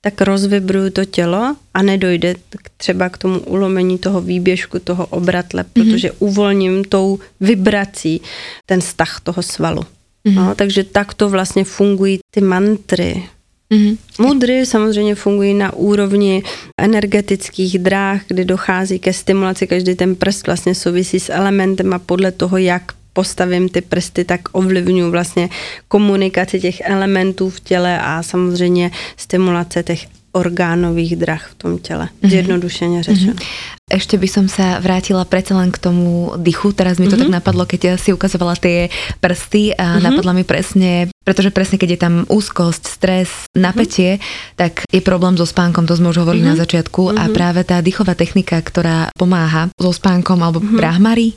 [0.00, 2.34] tak rozvibruju to tělo a nedojde
[2.76, 5.92] třeba k tomu ulomení toho výběžku, toho obratle, mm-hmm.
[5.92, 8.20] protože uvolním tou vibrací
[8.66, 9.82] ten stah toho svalu.
[9.82, 10.34] Mm-hmm.
[10.34, 13.22] No, takže takto vlastně fungují ty mantry.
[13.70, 13.98] Mm-hmm.
[14.18, 16.42] Mudry samozřejmě fungují na úrovni
[16.80, 22.32] energetických dráh, kdy dochází ke stimulaci, každý ten prst vlastně souvisí s elementem a podle
[22.32, 25.48] toho, jak postavím ty prsty, tak ovlivňuji vlastně
[25.88, 30.06] komunikaci těch elementů v těle a samozřejmě stimulace těch
[30.38, 32.30] orgánových drah v tom těle, mm-hmm.
[32.30, 33.32] zjednodušeně řečeno.
[33.32, 33.76] Mm-hmm.
[33.88, 36.76] Ešte by som sa vrátila predsa len k tomu dychu.
[36.76, 37.32] Teraz mi to mm-hmm.
[37.32, 40.04] tak napadlo, keď si ukazovala tie prsty a mm-hmm.
[40.04, 44.60] napadla mi presne, pretože presne keď je tam úzkosť, stres, napätie, mm-hmm.
[44.60, 46.60] tak je problém so spánkom, to sme už hovorili mm-hmm.
[46.60, 47.16] na začiatku mm-hmm.
[47.16, 47.32] a mhm.
[47.32, 50.76] práve tá dýchová technika, ktorá pomáha so spánkom alebo mm-hmm.
[50.76, 51.32] brahmary,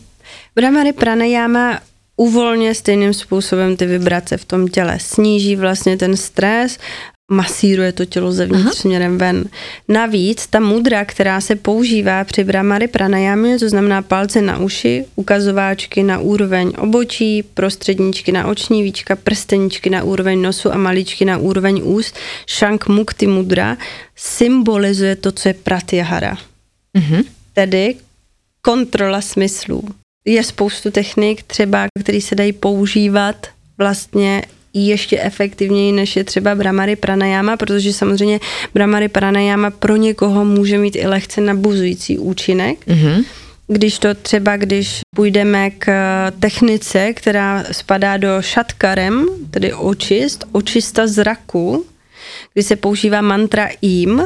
[0.55, 1.79] Brahmary pranayama
[2.15, 4.99] uvolňuje stejným způsobem ty vibrace v tom těle.
[4.99, 6.77] Sníží vlastně ten stres,
[7.31, 8.73] masíruje to tělo zevnitř Aha.
[8.73, 9.45] směrem ven.
[9.87, 16.03] Navíc ta mudra, která se používá při brahmary pranajámě, to znamená palce na uši, ukazováčky
[16.03, 21.81] na úroveň obočí, prostředníčky na oční víčka, prsteničky na úroveň nosu a maličky na úroveň
[21.83, 22.15] úst,
[22.49, 23.77] shank mukti mudra,
[24.15, 26.37] symbolizuje to, co je pratyahara.
[26.93, 27.23] Mhm.
[27.53, 27.95] Tedy
[28.61, 29.83] kontrola smyslů
[30.25, 34.41] je spoustu technik třeba, které se dají používat vlastně
[34.73, 38.39] ještě efektivněji, než je třeba Brahmary pranayama, protože samozřejmě
[38.73, 42.87] Brahmary pranayama pro někoho může mít i lehce nabuzující účinek.
[42.87, 43.23] Mm-hmm.
[43.67, 45.91] Když to třeba, když půjdeme k
[46.39, 51.85] technice, která spadá do šatkarem, tedy očist, očista zraku,
[52.53, 54.21] kdy se používá mantra im,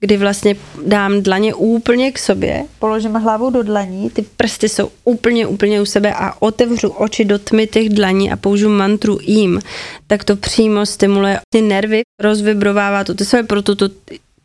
[0.00, 5.46] kdy vlastně dám dlaně úplně k sobě, položím hlavu do dlaní, ty prsty jsou úplně,
[5.46, 9.60] úplně u sebe a otevřu oči do tmy těch dlaní a použiju mantru jim,
[10.06, 13.88] tak to přímo stimuluje ty nervy, rozvibrovává to, to se proto to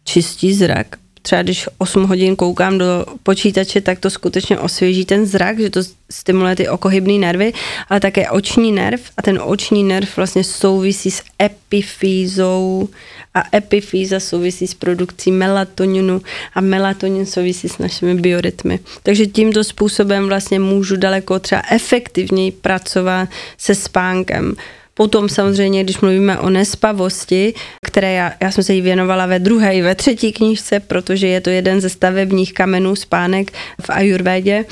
[0.04, 0.88] čistí zrak.
[1.22, 5.80] Třeba když 8 hodin koukám do počítače, tak to skutečně osvěží ten zrak, že to
[6.12, 7.54] stimuluje ty okohybné nervy,
[7.90, 12.90] ale také oční nerv a ten oční nerv vlastně souvisí s epifýzou
[13.36, 16.22] a epifýza souvisí s produkcí melatoninu
[16.54, 18.80] a melatonin souvisí s našimi biorytmy.
[19.04, 24.56] Takže tímto způsobem vlastně můžu daleko třeba efektivněji pracovat se spánkem.
[24.94, 27.54] Potom samozřejmě, když mluvíme o nespavosti,
[27.86, 31.42] které já, já jsem se jí věnovala ve druhé i ve třetí knížce, protože je
[31.42, 34.66] to jeden ze stavebních kamenů spánek v ajurvédě,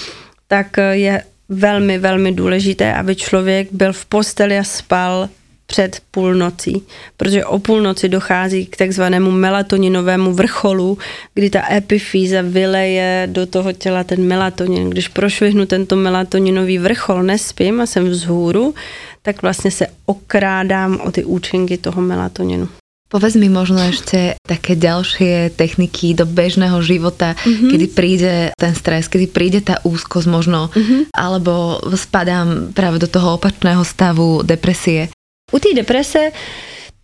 [0.47, 5.29] tak je velmi, velmi důležité, aby člověk byl v posteli a spal
[5.65, 6.83] před půlnocí,
[7.17, 10.97] protože o půlnoci dochází k takzvanému melatoninovému vrcholu,
[11.33, 14.89] kdy ta epifýza vyleje do toho těla ten melatonin.
[14.89, 18.75] Když prošvihnu tento melatoninový vrchol, nespím a jsem vzhůru,
[19.21, 22.67] tak vlastně se okrádám o ty účinky toho melatoninu.
[23.13, 27.69] Povedz mi možno ešte také ďalšie techniky do bežného života, mm-hmm.
[27.69, 31.13] kedy príde ten stres, kedy príde tá úzkosť možno, mm-hmm.
[31.13, 35.13] alebo spadám práve do toho opačného stavu depresie.
[35.53, 36.31] U té deprese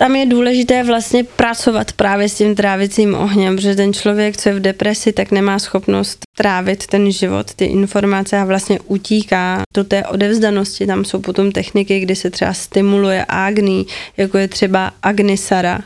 [0.01, 4.55] tam je důležité vlastně pracovat právě s tím trávicím ohněm, protože ten člověk, co je
[4.55, 10.05] v depresi, tak nemá schopnost trávit ten život, ty informace a vlastně utíká do té
[10.05, 10.87] odevzdanosti.
[10.87, 13.85] Tam jsou potom techniky, kdy se třeba stimuluje agni,
[14.17, 15.79] jako je třeba agnisara,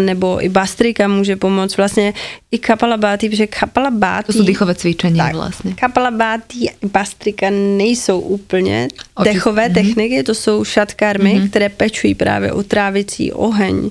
[0.00, 2.14] nebo i bastrika může pomoct, vlastně
[2.50, 4.26] i kapalabáty, protože kapalabáty...
[4.26, 5.74] To jsou dýchové cvičení tak, vlastně.
[5.74, 9.28] Kapalabáty a bastrika nejsou úplně Oči.
[9.28, 9.74] dechové mm-hmm.
[9.74, 11.50] techniky, to jsou šatkarmy, mm-hmm.
[11.50, 13.90] které pečují právě o trávicí oheň.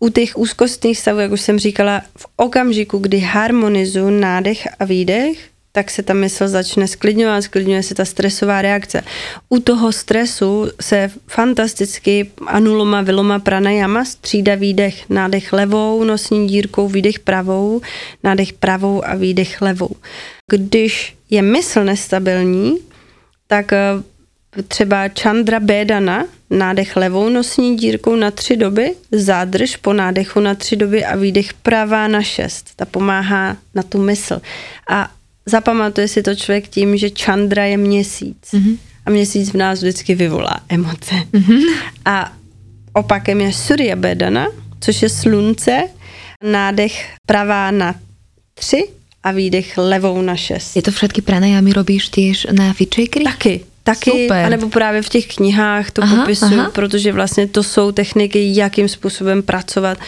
[0.00, 5.53] U těch úzkostných stavů, jak už jsem říkala, v okamžiku, kdy harmonizuju nádech a výdech,
[5.76, 9.02] tak se ta mysl začne sklidňovat, sklidňuje se ta stresová reakce.
[9.48, 17.18] U toho stresu se fantasticky anuloma, viloma, pranayama střída výdech, nádech levou nosní dírkou, výdech
[17.18, 17.80] pravou,
[18.22, 19.90] nádech pravou a výdech levou.
[20.50, 22.78] Když je mysl nestabilní,
[23.46, 23.78] tak eh,
[24.68, 30.76] třeba Chandra Bedana, nádech levou nosní dírkou na tři doby, zádrž po nádechu na tři
[30.76, 32.70] doby a výdech pravá na šest.
[32.76, 34.40] Ta pomáhá na tu mysl.
[34.88, 35.10] A
[35.46, 38.36] zapamatuje si to člověk tím, že Chandra je měsíc.
[38.52, 38.78] Mm-hmm.
[39.06, 41.14] A měsíc v nás vždycky vyvolá emoce.
[41.32, 41.62] Mm-hmm.
[42.04, 42.32] A
[42.92, 44.46] opakem je Surya Bedana,
[44.80, 45.88] což je slunce,
[46.42, 47.94] nádech pravá na
[48.54, 48.88] tři
[49.22, 50.76] a výdech levou na šest.
[50.76, 53.24] Je to všetky pranajamy robíš těž na Fitchakeri?
[53.24, 53.60] Taky.
[53.86, 54.44] Taky, Super.
[54.44, 56.70] anebo právě v těch knihách to aha, popisuju, aha.
[56.70, 59.98] protože vlastně to jsou techniky, jakým způsobem pracovat.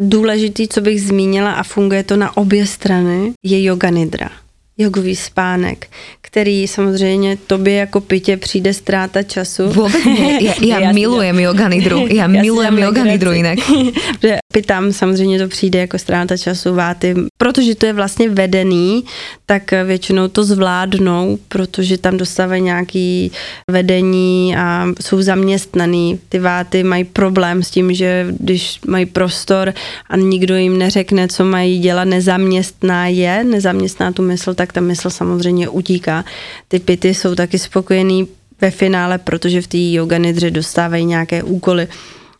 [0.00, 4.30] Důležitý, co bych zmínila a funguje to na obě strany, je yoga nidra
[4.78, 5.86] jogový spánek,
[6.20, 9.68] který samozřejmě tobě jako pitě přijde ztráta času.
[9.68, 13.58] Vůbec ne, já, já, já milujem yoga nidru, já, já milujem yoga nidru jinak.
[14.22, 19.04] Že pitám samozřejmě to přijde jako ztráta času váty, protože to je vlastně vedený,
[19.46, 23.32] tak většinou to zvládnou, protože tam dostávají nějaký
[23.70, 26.20] vedení a jsou zaměstnaný.
[26.28, 29.74] Ty váty mají problém s tím, že když mají prostor
[30.10, 35.10] a nikdo jim neřekne, co mají dělat, nezaměstná je, nezaměstná tu mysl, tak ta mysl
[35.10, 36.24] samozřejmě utíká.
[36.68, 38.28] Ty pity jsou taky spokojený
[38.60, 41.88] ve finále, protože v té yoga nidře dostávají nějaké úkoly.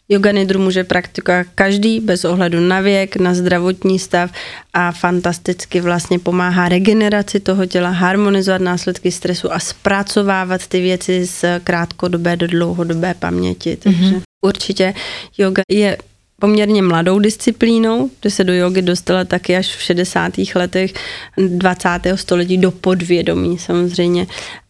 [0.09, 4.31] Yoga nidru může praktikovat každý bez ohledu na věk, na zdravotní stav
[4.75, 11.45] a fantasticky vlastně pomáhá regeneraci toho těla, harmonizovat následky stresu a zpracovávat ty věci z
[11.65, 13.77] krátkodobé do dlouhodobé paměti.
[13.77, 14.23] Takže mm-hmm.
[14.47, 14.95] určitě
[15.39, 15.99] yoga je
[16.41, 20.33] poměrně mladou disciplínou, kde se do jogy dostala taky až v 60.
[20.55, 20.95] letech
[21.37, 21.89] 20.
[22.15, 24.27] století do podvědomí samozřejmě.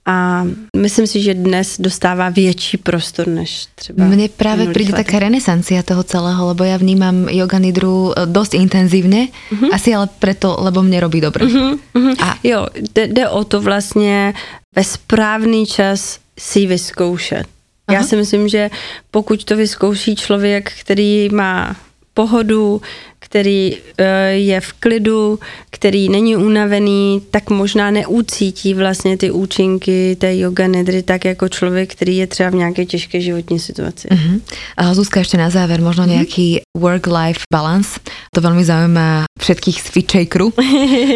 [0.06, 0.46] A
[0.76, 6.02] myslím si, že dnes dostává větší prostor než třeba Mne právě přijde taká renesancia toho
[6.02, 9.68] celého, lebo já vnímám yoga nidru eh, dost intenzivně, uh-huh.
[9.72, 11.44] asi ale preto, lebo mě robí dobře.
[11.44, 12.16] Uh-huh, uh-huh.
[12.24, 14.34] A jo, jde, jde o to vlastně
[14.76, 17.57] ve správný čas si vyzkoušet.
[17.88, 17.96] Aha.
[17.96, 18.70] Já si myslím, že
[19.10, 21.76] pokud to vyzkouší člověk, který má
[22.14, 22.82] pohodu,
[23.18, 25.38] který eh, je v klidu,
[25.70, 31.92] který není unavený, tak možná neucítí vlastně ty účinky té yoga nedry tak jako člověk,
[31.92, 34.08] který je třeba v nějaké těžké životní situaci.
[34.08, 34.40] Uh-huh.
[34.76, 36.10] A Zuzka, ještě na závěr, možno uh-huh.
[36.10, 38.00] nějaký work-life balance.
[38.34, 40.52] To velmi zajímá všetkých z Fitchakeru.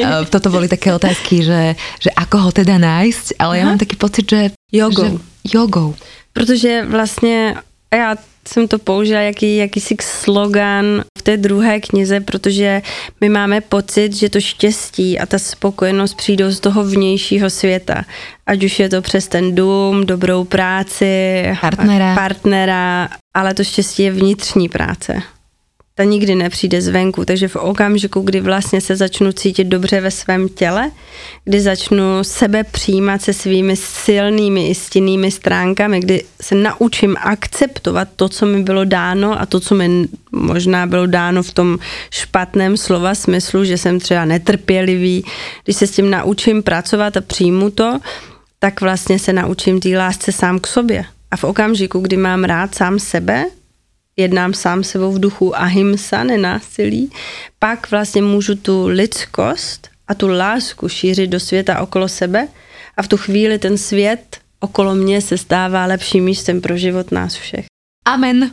[0.02, 3.60] Eh, toto boli také otázky, že, že ako ho teda nájsť, ale uh-huh.
[3.60, 4.50] já mám taký pocit, že...
[4.72, 5.18] Jogou.
[5.18, 5.94] Že, jogou.
[6.32, 7.54] Protože vlastně
[7.94, 8.16] já
[8.48, 12.82] jsem to použila jaký, jakýsi slogan v té druhé knize, protože
[13.20, 18.04] my máme pocit, že to štěstí a ta spokojenost přijdou z toho vnějšího světa.
[18.46, 24.10] Ať už je to přes ten dům, dobrou práci, partnera, partnera ale to štěstí je
[24.10, 25.22] vnitřní práce
[25.94, 30.48] ta nikdy nepřijde zvenku, takže v okamžiku, kdy vlastně se začnu cítit dobře ve svém
[30.48, 30.90] těle,
[31.44, 38.28] kdy začnu sebe přijímat se svými silnými i stinnými stránkami, kdy se naučím akceptovat to,
[38.28, 41.78] co mi bylo dáno a to, co mi možná bylo dáno v tom
[42.10, 45.24] špatném slova smyslu, že jsem třeba netrpělivý,
[45.64, 47.98] když se s tím naučím pracovat a přijmu to,
[48.58, 51.04] tak vlastně se naučím té lásce sám k sobě.
[51.30, 53.44] A v okamžiku, kdy mám rád sám sebe,
[54.16, 57.10] jednám sám sebou v duchu ahimsa, nenásilí,
[57.58, 62.48] pak vlastně můžu tu lidskost a tu lásku šířit do světa okolo sebe
[62.96, 67.34] a v tu chvíli ten svět okolo mě se stává lepším místem pro život nás
[67.34, 67.71] všech.
[68.02, 68.50] Amen.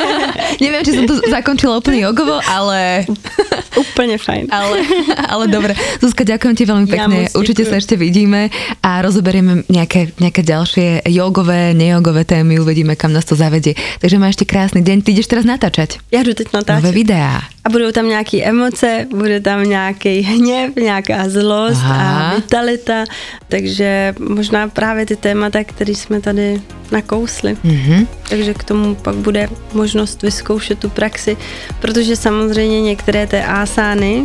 [0.64, 3.04] Neviem, či som to zakončila úplne jogovo, ale...
[3.76, 4.48] Úplne fajn.
[4.48, 4.80] Ale,
[5.28, 5.76] ale dobre.
[6.00, 7.28] Zuzka, ďakujem ti veľmi pekne.
[7.28, 8.48] Ja Určite sa ešte vidíme
[8.80, 12.56] a rozoberieme nejaké, nejaké ďalšie jogové, nejogové témy.
[12.56, 13.76] Uvidíme, kam nás to zavedie.
[14.00, 15.04] Takže má ešte krásny deň.
[15.04, 16.00] Ty ideš teraz natáčať.
[16.08, 16.80] Ja jdu teď natáčať.
[16.80, 17.44] Nové videá.
[17.66, 22.30] a budou tam nějaké emoce, bude tam nějaký hněv, nějaká zlost Aha.
[22.30, 23.04] a vitalita,
[23.48, 27.54] takže možná právě ty témata, které jsme tady nakousli.
[27.54, 28.06] Mm-hmm.
[28.28, 31.36] Takže k tomu pak bude možnost vyzkoušet tu praxi,
[31.80, 34.22] protože samozřejmě některé té ásány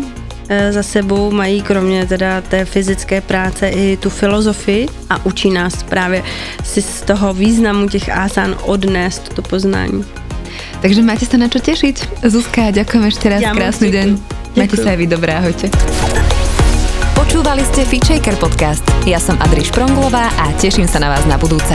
[0.49, 5.84] e, za sebou mají kromě teda té fyzické práce i tu filozofii a učí nás
[5.84, 6.24] právě
[6.64, 10.05] si z toho významu těch ásán odnést to poznání.
[10.82, 12.26] Takže máte sa na čo tešiť.
[12.26, 14.07] Zuzka, ďakujem ešte raz, ja krásny deň.
[14.18, 14.57] Ďakujem.
[14.57, 15.66] Majte sa aj vy dobré, ahojte.
[17.14, 18.84] Počúvali ste Feature podcast.
[19.05, 21.72] Ja som Adriš Pronglová a teším sa na vás na budúce.